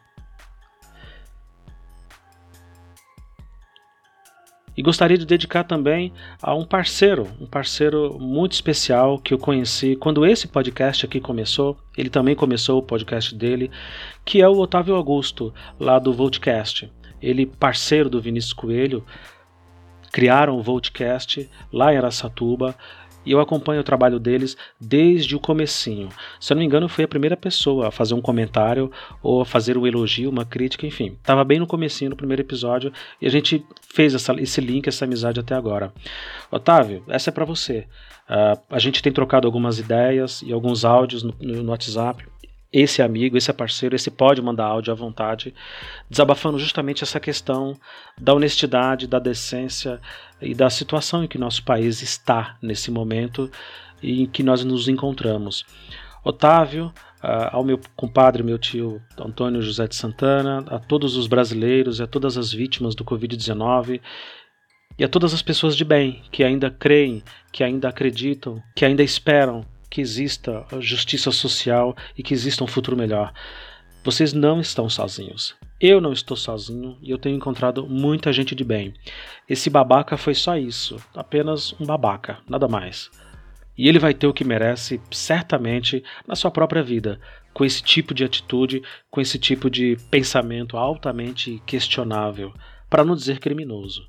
E 4.75 4.81
gostaria 4.81 5.17
de 5.17 5.25
dedicar 5.25 5.63
também 5.63 6.11
a 6.41 6.55
um 6.55 6.65
parceiro, 6.65 7.29
um 7.39 7.45
parceiro 7.45 8.17
muito 8.19 8.53
especial 8.53 9.19
que 9.19 9.33
eu 9.33 9.37
conheci 9.37 9.95
quando 9.95 10.25
esse 10.25 10.47
podcast 10.47 11.05
aqui 11.05 11.19
começou. 11.19 11.77
Ele 11.95 12.09
também 12.09 12.35
começou 12.35 12.79
o 12.79 12.83
podcast 12.83 13.35
dele, 13.35 13.69
que 14.25 14.41
é 14.41 14.47
o 14.47 14.57
Otávio 14.57 14.95
Augusto, 14.95 15.53
lá 15.79 15.99
do 15.99 16.11
Voltcast. 16.11 16.91
Ele, 17.21 17.45
parceiro 17.45 18.09
do 18.09 18.19
Vinícius 18.19 18.53
Coelho, 18.53 19.05
criaram 20.11 20.57
o 20.57 20.61
Voltcast 20.61 21.49
lá 21.71 21.93
em 21.93 21.97
Aracatuba 21.97 22.75
e 23.25 23.31
eu 23.31 23.39
acompanho 23.39 23.81
o 23.81 23.83
trabalho 23.83 24.19
deles 24.19 24.57
desde 24.79 25.35
o 25.35 25.39
comecinho. 25.39 26.09
Se 26.39 26.51
eu 26.51 26.55
não 26.55 26.59
me 26.59 26.65
engano, 26.65 26.89
fui 26.89 27.03
a 27.03 27.07
primeira 27.07 27.37
pessoa 27.37 27.87
a 27.87 27.91
fazer 27.91 28.13
um 28.13 28.21
comentário 28.21 28.91
ou 29.21 29.41
a 29.41 29.45
fazer 29.45 29.77
um 29.77 29.87
elogio, 29.87 30.29
uma 30.29 30.45
crítica, 30.45 30.85
enfim. 30.85 31.17
Estava 31.19 31.43
bem 31.43 31.59
no 31.59 31.67
comecinho, 31.67 32.09
no 32.09 32.15
primeiro 32.15 32.41
episódio, 32.41 32.91
e 33.21 33.27
a 33.27 33.29
gente 33.29 33.65
fez 33.81 34.13
essa, 34.13 34.33
esse 34.39 34.61
link, 34.61 34.87
essa 34.87 35.05
amizade 35.05 35.39
até 35.39 35.55
agora. 35.55 35.93
Otávio, 36.51 37.03
essa 37.07 37.29
é 37.29 37.33
para 37.33 37.45
você. 37.45 37.87
Uh, 38.29 38.59
a 38.69 38.79
gente 38.79 39.01
tem 39.01 39.11
trocado 39.11 39.47
algumas 39.47 39.79
ideias 39.79 40.41
e 40.41 40.53
alguns 40.53 40.85
áudios 40.85 41.23
no, 41.23 41.33
no 41.39 41.71
WhatsApp 41.71 42.25
esse 42.73 43.03
amigo, 43.03 43.37
esse 43.37 43.53
parceiro, 43.53 43.95
esse 43.95 44.09
pode 44.09 44.41
mandar 44.41 44.65
áudio 44.65 44.91
à 44.91 44.95
vontade, 44.95 45.53
desabafando 46.09 46.57
justamente 46.57 47.03
essa 47.03 47.19
questão 47.19 47.77
da 48.19 48.33
honestidade, 48.33 49.05
da 49.05 49.19
decência 49.19 50.01
e 50.43 50.53
da 50.53 50.69
situação 50.69 51.23
em 51.23 51.27
que 51.27 51.37
nosso 51.37 51.63
país 51.63 52.01
está 52.01 52.57
nesse 52.61 52.91
momento 52.91 53.49
e 54.01 54.23
em 54.23 54.25
que 54.25 54.43
nós 54.43 54.63
nos 54.63 54.87
encontramos. 54.87 55.65
Otávio, 56.23 56.93
uh, 57.23 57.49
ao 57.51 57.63
meu 57.63 57.79
compadre, 57.95 58.43
meu 58.43 58.57
tio 58.57 59.01
Antônio 59.17 59.61
José 59.61 59.87
de 59.87 59.95
Santana, 59.95 60.63
a 60.67 60.79
todos 60.79 61.15
os 61.15 61.27
brasileiros 61.27 61.99
e 61.99 62.03
a 62.03 62.07
todas 62.07 62.37
as 62.37 62.51
vítimas 62.51 62.95
do 62.95 63.03
Covid-19 63.03 63.99
e 64.97 65.03
a 65.03 65.09
todas 65.09 65.33
as 65.33 65.41
pessoas 65.41 65.75
de 65.75 65.83
bem 65.83 66.21
que 66.31 66.43
ainda 66.43 66.69
creem, 66.69 67.23
que 67.51 67.63
ainda 67.63 67.89
acreditam, 67.89 68.61
que 68.75 68.85
ainda 68.85 69.03
esperam 69.03 69.65
que 69.89 70.01
exista 70.01 70.65
justiça 70.79 71.31
social 71.31 71.95
e 72.17 72.23
que 72.23 72.33
exista 72.33 72.63
um 72.63 72.67
futuro 72.67 72.97
melhor. 72.97 73.33
Vocês 74.03 74.33
não 74.33 74.59
estão 74.59 74.89
sozinhos. 74.89 75.55
Eu 75.79 76.01
não 76.01 76.11
estou 76.11 76.35
sozinho 76.35 76.97
e 77.01 77.09
eu 77.09 77.17
tenho 77.17 77.37
encontrado 77.37 77.87
muita 77.87 78.33
gente 78.33 78.53
de 78.53 78.63
bem. 78.63 78.93
Esse 79.47 79.69
babaca 79.69 80.17
foi 80.17 80.35
só 80.35 80.57
isso, 80.57 80.97
apenas 81.15 81.73
um 81.79 81.85
babaca, 81.85 82.39
nada 82.47 82.67
mais. 82.67 83.09
E 83.77 83.87
ele 83.87 83.99
vai 83.99 84.13
ter 84.13 84.27
o 84.27 84.33
que 84.33 84.43
merece, 84.43 85.01
certamente, 85.09 86.03
na 86.27 86.35
sua 86.35 86.51
própria 86.51 86.83
vida, 86.83 87.19
com 87.53 87.63
esse 87.63 87.81
tipo 87.81 88.13
de 88.13 88.25
atitude, 88.25 88.83
com 89.09 89.21
esse 89.21 89.39
tipo 89.39 89.69
de 89.69 89.97
pensamento 90.11 90.75
altamente 90.75 91.61
questionável, 91.65 92.53
para 92.89 93.05
não 93.05 93.15
dizer 93.15 93.39
criminoso. 93.39 94.05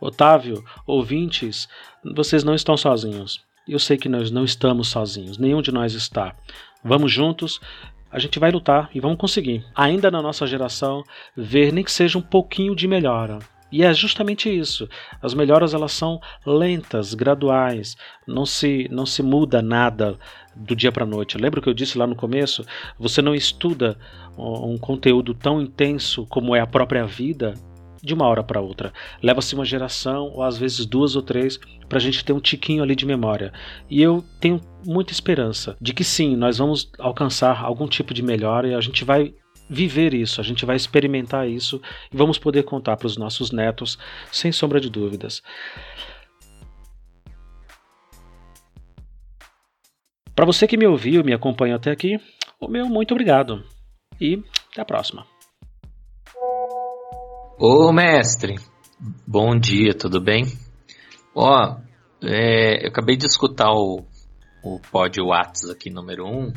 Otávio, 0.00 0.64
ouvintes, 0.86 1.68
vocês 2.14 2.42
não 2.42 2.54
estão 2.54 2.78
sozinhos. 2.78 3.44
Eu 3.68 3.78
sei 3.78 3.96
que 3.96 4.08
nós 4.08 4.30
não 4.30 4.44
estamos 4.44 4.88
sozinhos, 4.88 5.38
nenhum 5.38 5.62
de 5.62 5.72
nós 5.72 5.94
está. 5.94 6.34
Vamos 6.82 7.12
juntos 7.12 7.60
a 8.10 8.18
gente 8.18 8.38
vai 8.38 8.50
lutar 8.50 8.90
e 8.92 9.00
vamos 9.00 9.18
conseguir. 9.18 9.64
Ainda 9.74 10.10
na 10.10 10.20
nossa 10.20 10.46
geração, 10.46 11.04
ver 11.36 11.72
nem 11.72 11.84
que 11.84 11.92
seja 11.92 12.18
um 12.18 12.22
pouquinho 12.22 12.74
de 12.74 12.88
melhora. 12.88 13.38
E 13.70 13.84
é 13.84 13.94
justamente 13.94 14.50
isso. 14.50 14.88
As 15.22 15.32
melhoras 15.32 15.74
elas 15.74 15.92
são 15.92 16.20
lentas, 16.44 17.14
graduais, 17.14 17.96
não 18.26 18.44
se 18.44 18.88
não 18.90 19.06
se 19.06 19.22
muda 19.22 19.62
nada 19.62 20.18
do 20.56 20.74
dia 20.74 20.90
para 20.90 21.04
a 21.04 21.06
noite. 21.06 21.38
Lembra 21.38 21.60
que 21.60 21.68
eu 21.68 21.74
disse 21.74 21.96
lá 21.96 22.04
no 22.04 22.16
começo? 22.16 22.64
Você 22.98 23.22
não 23.22 23.32
estuda 23.32 23.96
um 24.36 24.76
conteúdo 24.76 25.34
tão 25.34 25.62
intenso 25.62 26.26
como 26.26 26.56
é 26.56 26.60
a 26.60 26.66
própria 26.66 27.06
vida 27.06 27.54
de 28.02 28.14
uma 28.14 28.26
hora 28.26 28.42
para 28.42 28.60
outra. 28.60 28.92
Leva-se 29.22 29.54
uma 29.54 29.64
geração, 29.64 30.30
ou 30.34 30.42
às 30.42 30.56
vezes 30.56 30.86
duas 30.86 31.16
ou 31.16 31.22
três, 31.22 31.58
para 31.88 31.98
a 31.98 32.00
gente 32.00 32.24
ter 32.24 32.32
um 32.32 32.40
tiquinho 32.40 32.82
ali 32.82 32.94
de 32.94 33.06
memória. 33.06 33.52
E 33.88 34.00
eu 34.00 34.24
tenho 34.40 34.60
muita 34.86 35.12
esperança 35.12 35.76
de 35.80 35.92
que 35.92 36.04
sim, 36.04 36.36
nós 36.36 36.58
vamos 36.58 36.90
alcançar 36.98 37.62
algum 37.62 37.86
tipo 37.86 38.14
de 38.14 38.22
melhora 38.22 38.68
e 38.68 38.74
a 38.74 38.80
gente 38.80 39.04
vai 39.04 39.34
viver 39.68 40.12
isso, 40.14 40.40
a 40.40 40.44
gente 40.44 40.66
vai 40.66 40.74
experimentar 40.74 41.48
isso 41.48 41.80
e 42.12 42.16
vamos 42.16 42.38
poder 42.38 42.64
contar 42.64 42.96
para 42.96 43.06
os 43.06 43.16
nossos 43.16 43.52
netos, 43.52 43.96
sem 44.32 44.50
sombra 44.50 44.80
de 44.80 44.90
dúvidas. 44.90 45.42
Para 50.34 50.46
você 50.46 50.66
que 50.66 50.76
me 50.76 50.86
ouviu, 50.86 51.22
me 51.22 51.32
acompanhou 51.32 51.76
até 51.76 51.90
aqui, 51.90 52.18
o 52.58 52.66
meu 52.66 52.86
muito 52.86 53.12
obrigado 53.12 53.62
e 54.20 54.42
até 54.72 54.80
a 54.80 54.84
próxima. 54.84 55.39
Ô 57.62 57.92
mestre, 57.92 58.58
bom 59.26 59.54
dia, 59.54 59.92
tudo 59.92 60.18
bem? 60.18 60.46
Ó, 61.34 61.76
é, 62.22 62.86
eu 62.86 62.88
acabei 62.88 63.18
de 63.18 63.26
escutar 63.26 63.70
o, 63.70 64.02
o 64.64 64.80
pod 64.90 65.20
Whats 65.20 65.68
aqui 65.68 65.90
número 65.90 66.24
1. 66.24 66.30
Um. 66.30 66.52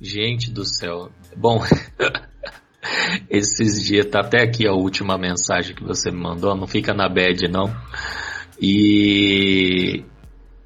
Gente 0.00 0.52
do 0.52 0.64
céu. 0.64 1.10
Bom, 1.36 1.64
esses 3.28 3.84
dias 3.84 4.06
tá 4.06 4.20
até 4.20 4.44
aqui 4.44 4.68
a 4.68 4.72
última 4.72 5.18
mensagem 5.18 5.74
que 5.74 5.82
você 5.82 6.12
me 6.12 6.22
mandou, 6.22 6.54
não 6.54 6.68
fica 6.68 6.94
na 6.94 7.08
bad 7.08 7.48
não. 7.48 7.74
E, 8.62 10.04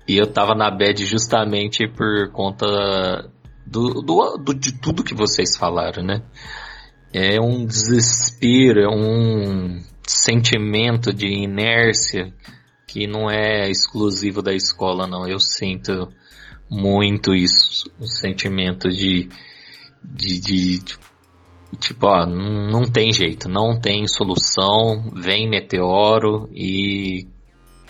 e 0.06 0.18
eu 0.18 0.26
tava 0.30 0.54
na 0.54 0.70
bad 0.70 1.06
justamente 1.06 1.88
por 1.88 2.30
conta 2.32 2.66
do, 3.66 4.02
do, 4.02 4.37
do, 4.44 4.52
de 4.52 4.78
tudo 4.78 5.02
que 5.02 5.14
vocês 5.14 5.56
falaram, 5.56 6.02
né? 6.04 6.22
É 7.12 7.40
um 7.40 7.64
desespero, 7.64 8.81
é 8.81 8.88
um 8.88 9.81
sentimento 10.07 11.12
de 11.12 11.27
inércia 11.27 12.33
que 12.87 13.07
não 13.07 13.31
é 13.31 13.71
exclusivo 13.71 14.42
da 14.42 14.55
escola, 14.55 15.07
não. 15.07 15.29
Eu 15.29 15.38
sinto 15.38 16.09
muito 16.71 17.35
isso, 17.35 17.90
o 17.99 18.07
sentimento 18.07 18.88
de, 18.88 19.29
de, 20.03 20.40
de 20.40 20.83
tipo, 21.79 22.07
ó, 22.07 22.27
não 22.27 22.83
tem 22.83 23.12
jeito, 23.12 23.49
não 23.49 23.79
tem 23.81 24.07
solução, 24.07 25.11
vem 25.14 25.49
meteoro 25.49 26.49
e 26.53 27.27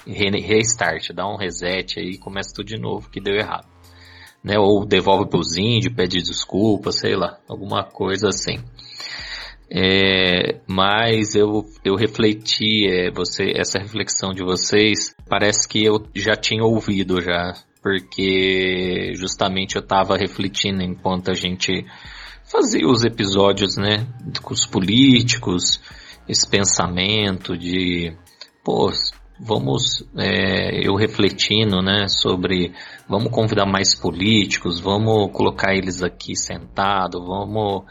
restart, 0.06 1.12
dá 1.12 1.28
um 1.28 1.36
reset 1.36 1.98
aí, 2.00 2.18
começa 2.18 2.54
tudo 2.54 2.66
de 2.66 2.80
novo 2.80 3.10
que 3.10 3.20
deu 3.20 3.34
errado. 3.34 3.66
Né? 4.42 4.58
Ou 4.58 4.86
devolve 4.86 5.28
para 5.28 5.40
os 5.40 5.56
índios, 5.56 5.94
pede 5.94 6.22
desculpa, 6.22 6.92
sei 6.92 7.16
lá, 7.16 7.38
alguma 7.48 7.84
coisa 7.84 8.28
assim. 8.28 8.58
É, 9.70 10.60
mas 10.66 11.34
eu, 11.34 11.66
eu 11.84 11.94
refleti, 11.94 12.88
é, 12.88 13.10
você, 13.10 13.52
essa 13.54 13.78
reflexão 13.78 14.32
de 14.32 14.42
vocês, 14.42 15.14
parece 15.28 15.68
que 15.68 15.84
eu 15.84 16.06
já 16.14 16.34
tinha 16.34 16.64
ouvido 16.64 17.20
já, 17.20 17.52
porque 17.82 19.12
justamente 19.14 19.76
eu 19.76 19.82
estava 19.82 20.16
refletindo 20.16 20.82
enquanto 20.82 21.30
a 21.30 21.34
gente 21.34 21.84
fazia 22.50 22.86
os 22.88 23.04
episódios, 23.04 23.76
né, 23.76 24.06
com 24.42 24.54
os 24.54 24.66
políticos, 24.66 25.80
esse 26.26 26.48
pensamento 26.48 27.56
de, 27.56 28.16
pô, 28.64 28.90
vamos, 29.38 30.02
é, 30.16 30.86
eu 30.86 30.94
refletindo, 30.94 31.82
né, 31.82 32.08
sobre, 32.08 32.72
vamos 33.06 33.30
convidar 33.30 33.66
mais 33.66 33.94
políticos, 33.94 34.80
vamos 34.80 35.30
colocar 35.32 35.74
eles 35.74 36.02
aqui 36.02 36.34
sentados, 36.34 37.22
vamos 37.22 37.84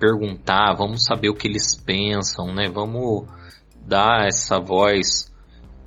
perguntar, 0.00 0.74
vamos 0.74 1.04
saber 1.04 1.28
o 1.28 1.34
que 1.34 1.46
eles 1.46 1.76
pensam, 1.76 2.52
né? 2.54 2.68
Vamos 2.72 3.26
dar 3.86 4.26
essa 4.26 4.58
voz 4.58 5.30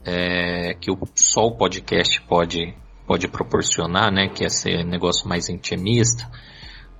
é, 0.05 0.75
que 0.75 0.91
só 1.15 1.47
o 1.47 1.57
podcast 1.57 2.21
pode, 2.27 2.73
pode 3.07 3.27
proporcionar, 3.27 4.11
né? 4.11 4.29
Que 4.29 4.43
é 4.43 4.47
esse 4.47 4.83
negócio 4.83 5.27
mais 5.27 5.49
intimista. 5.49 6.29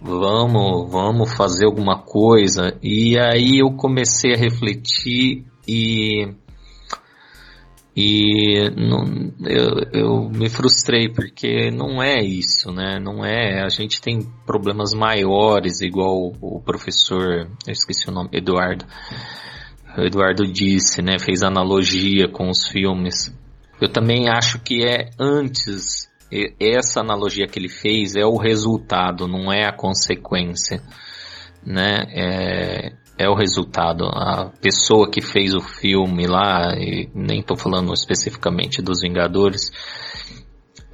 Vamos, 0.01 0.91
vamos 0.91 1.33
fazer 1.33 1.65
alguma 1.65 1.99
coisa. 2.01 2.77
E 2.81 3.17
aí 3.17 3.59
eu 3.59 3.71
comecei 3.77 4.33
a 4.33 4.37
refletir 4.37 5.45
e 5.67 6.33
e 7.95 8.71
não, 8.71 9.31
eu, 9.45 9.69
eu 9.93 10.29
me 10.29 10.49
frustrei 10.49 11.09
porque 11.09 11.69
não 11.69 12.01
é 12.01 12.23
isso, 12.23 12.71
né? 12.71 12.99
Não 12.99 13.23
é. 13.23 13.61
A 13.61 13.69
gente 13.69 14.01
tem 14.01 14.21
problemas 14.47 14.93
maiores, 14.93 15.79
igual 15.81 16.33
o 16.41 16.59
professor, 16.59 17.47
eu 17.67 17.71
esqueci 17.71 18.09
o 18.09 18.11
nome, 18.11 18.29
Eduardo. 18.33 18.85
O 19.95 20.01
Eduardo 20.01 20.43
disse, 20.51 21.03
né? 21.03 21.19
Fez 21.19 21.43
analogia 21.43 22.27
com 22.27 22.49
os 22.49 22.67
filmes. 22.67 23.31
Eu 23.79 23.89
também 23.89 24.27
acho 24.27 24.59
que 24.59 24.83
é 24.83 25.11
antes. 25.19 26.11
Essa 26.59 27.01
analogia 27.01 27.45
que 27.45 27.59
ele 27.59 27.69
fez 27.69 28.15
é 28.15 28.25
o 28.25 28.37
resultado, 28.37 29.27
não 29.27 29.53
é 29.53 29.67
a 29.67 29.71
consequência, 29.71 30.81
né? 31.63 32.05
É, 32.09 33.02
é 33.17 33.27
o 33.29 33.35
resultado. 33.35 34.05
A 34.05 34.51
pessoa 34.61 35.09
que 35.09 35.21
fez 35.21 35.53
o 35.53 35.61
filme 35.61 36.27
lá, 36.27 36.75
e 36.77 37.09
nem 37.13 37.39
estou 37.39 37.57
falando 37.57 37.93
especificamente 37.93 38.81
dos 38.81 39.01
Vingadores, 39.01 39.71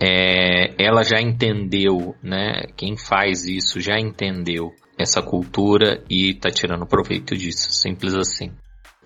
é, 0.02 0.74
ela 0.78 1.04
já 1.04 1.20
entendeu, 1.20 2.16
né? 2.24 2.64
Quem 2.78 2.98
faz 2.98 3.46
isso 3.46 3.82
já 3.82 4.00
entendeu 4.00 4.72
essa 4.98 5.22
cultura 5.22 6.04
e 6.10 6.32
está 6.32 6.50
tirando 6.50 6.86
proveito 6.86 7.36
disso, 7.36 7.72
simples 7.72 8.16
assim. 8.16 8.52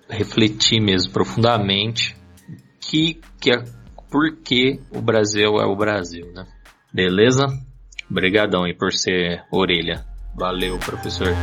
Refletir 0.08 0.80
mesmo 0.80 1.12
profundamente 1.12 2.16
que, 2.80 3.20
que 3.40 3.50
é, 3.50 3.64
por 4.10 4.36
que 4.36 4.80
o 4.90 5.00
Brasil 5.00 5.58
é 5.60 5.66
o 5.66 5.76
Brasil, 5.76 6.30
né? 6.32 6.46
Beleza? 6.92 7.46
Obrigadão 8.10 8.64
aí 8.64 8.74
por 8.74 8.92
ser 8.92 9.44
orelha. 9.50 10.04
Valeu, 10.36 10.78
professor. 10.78 11.34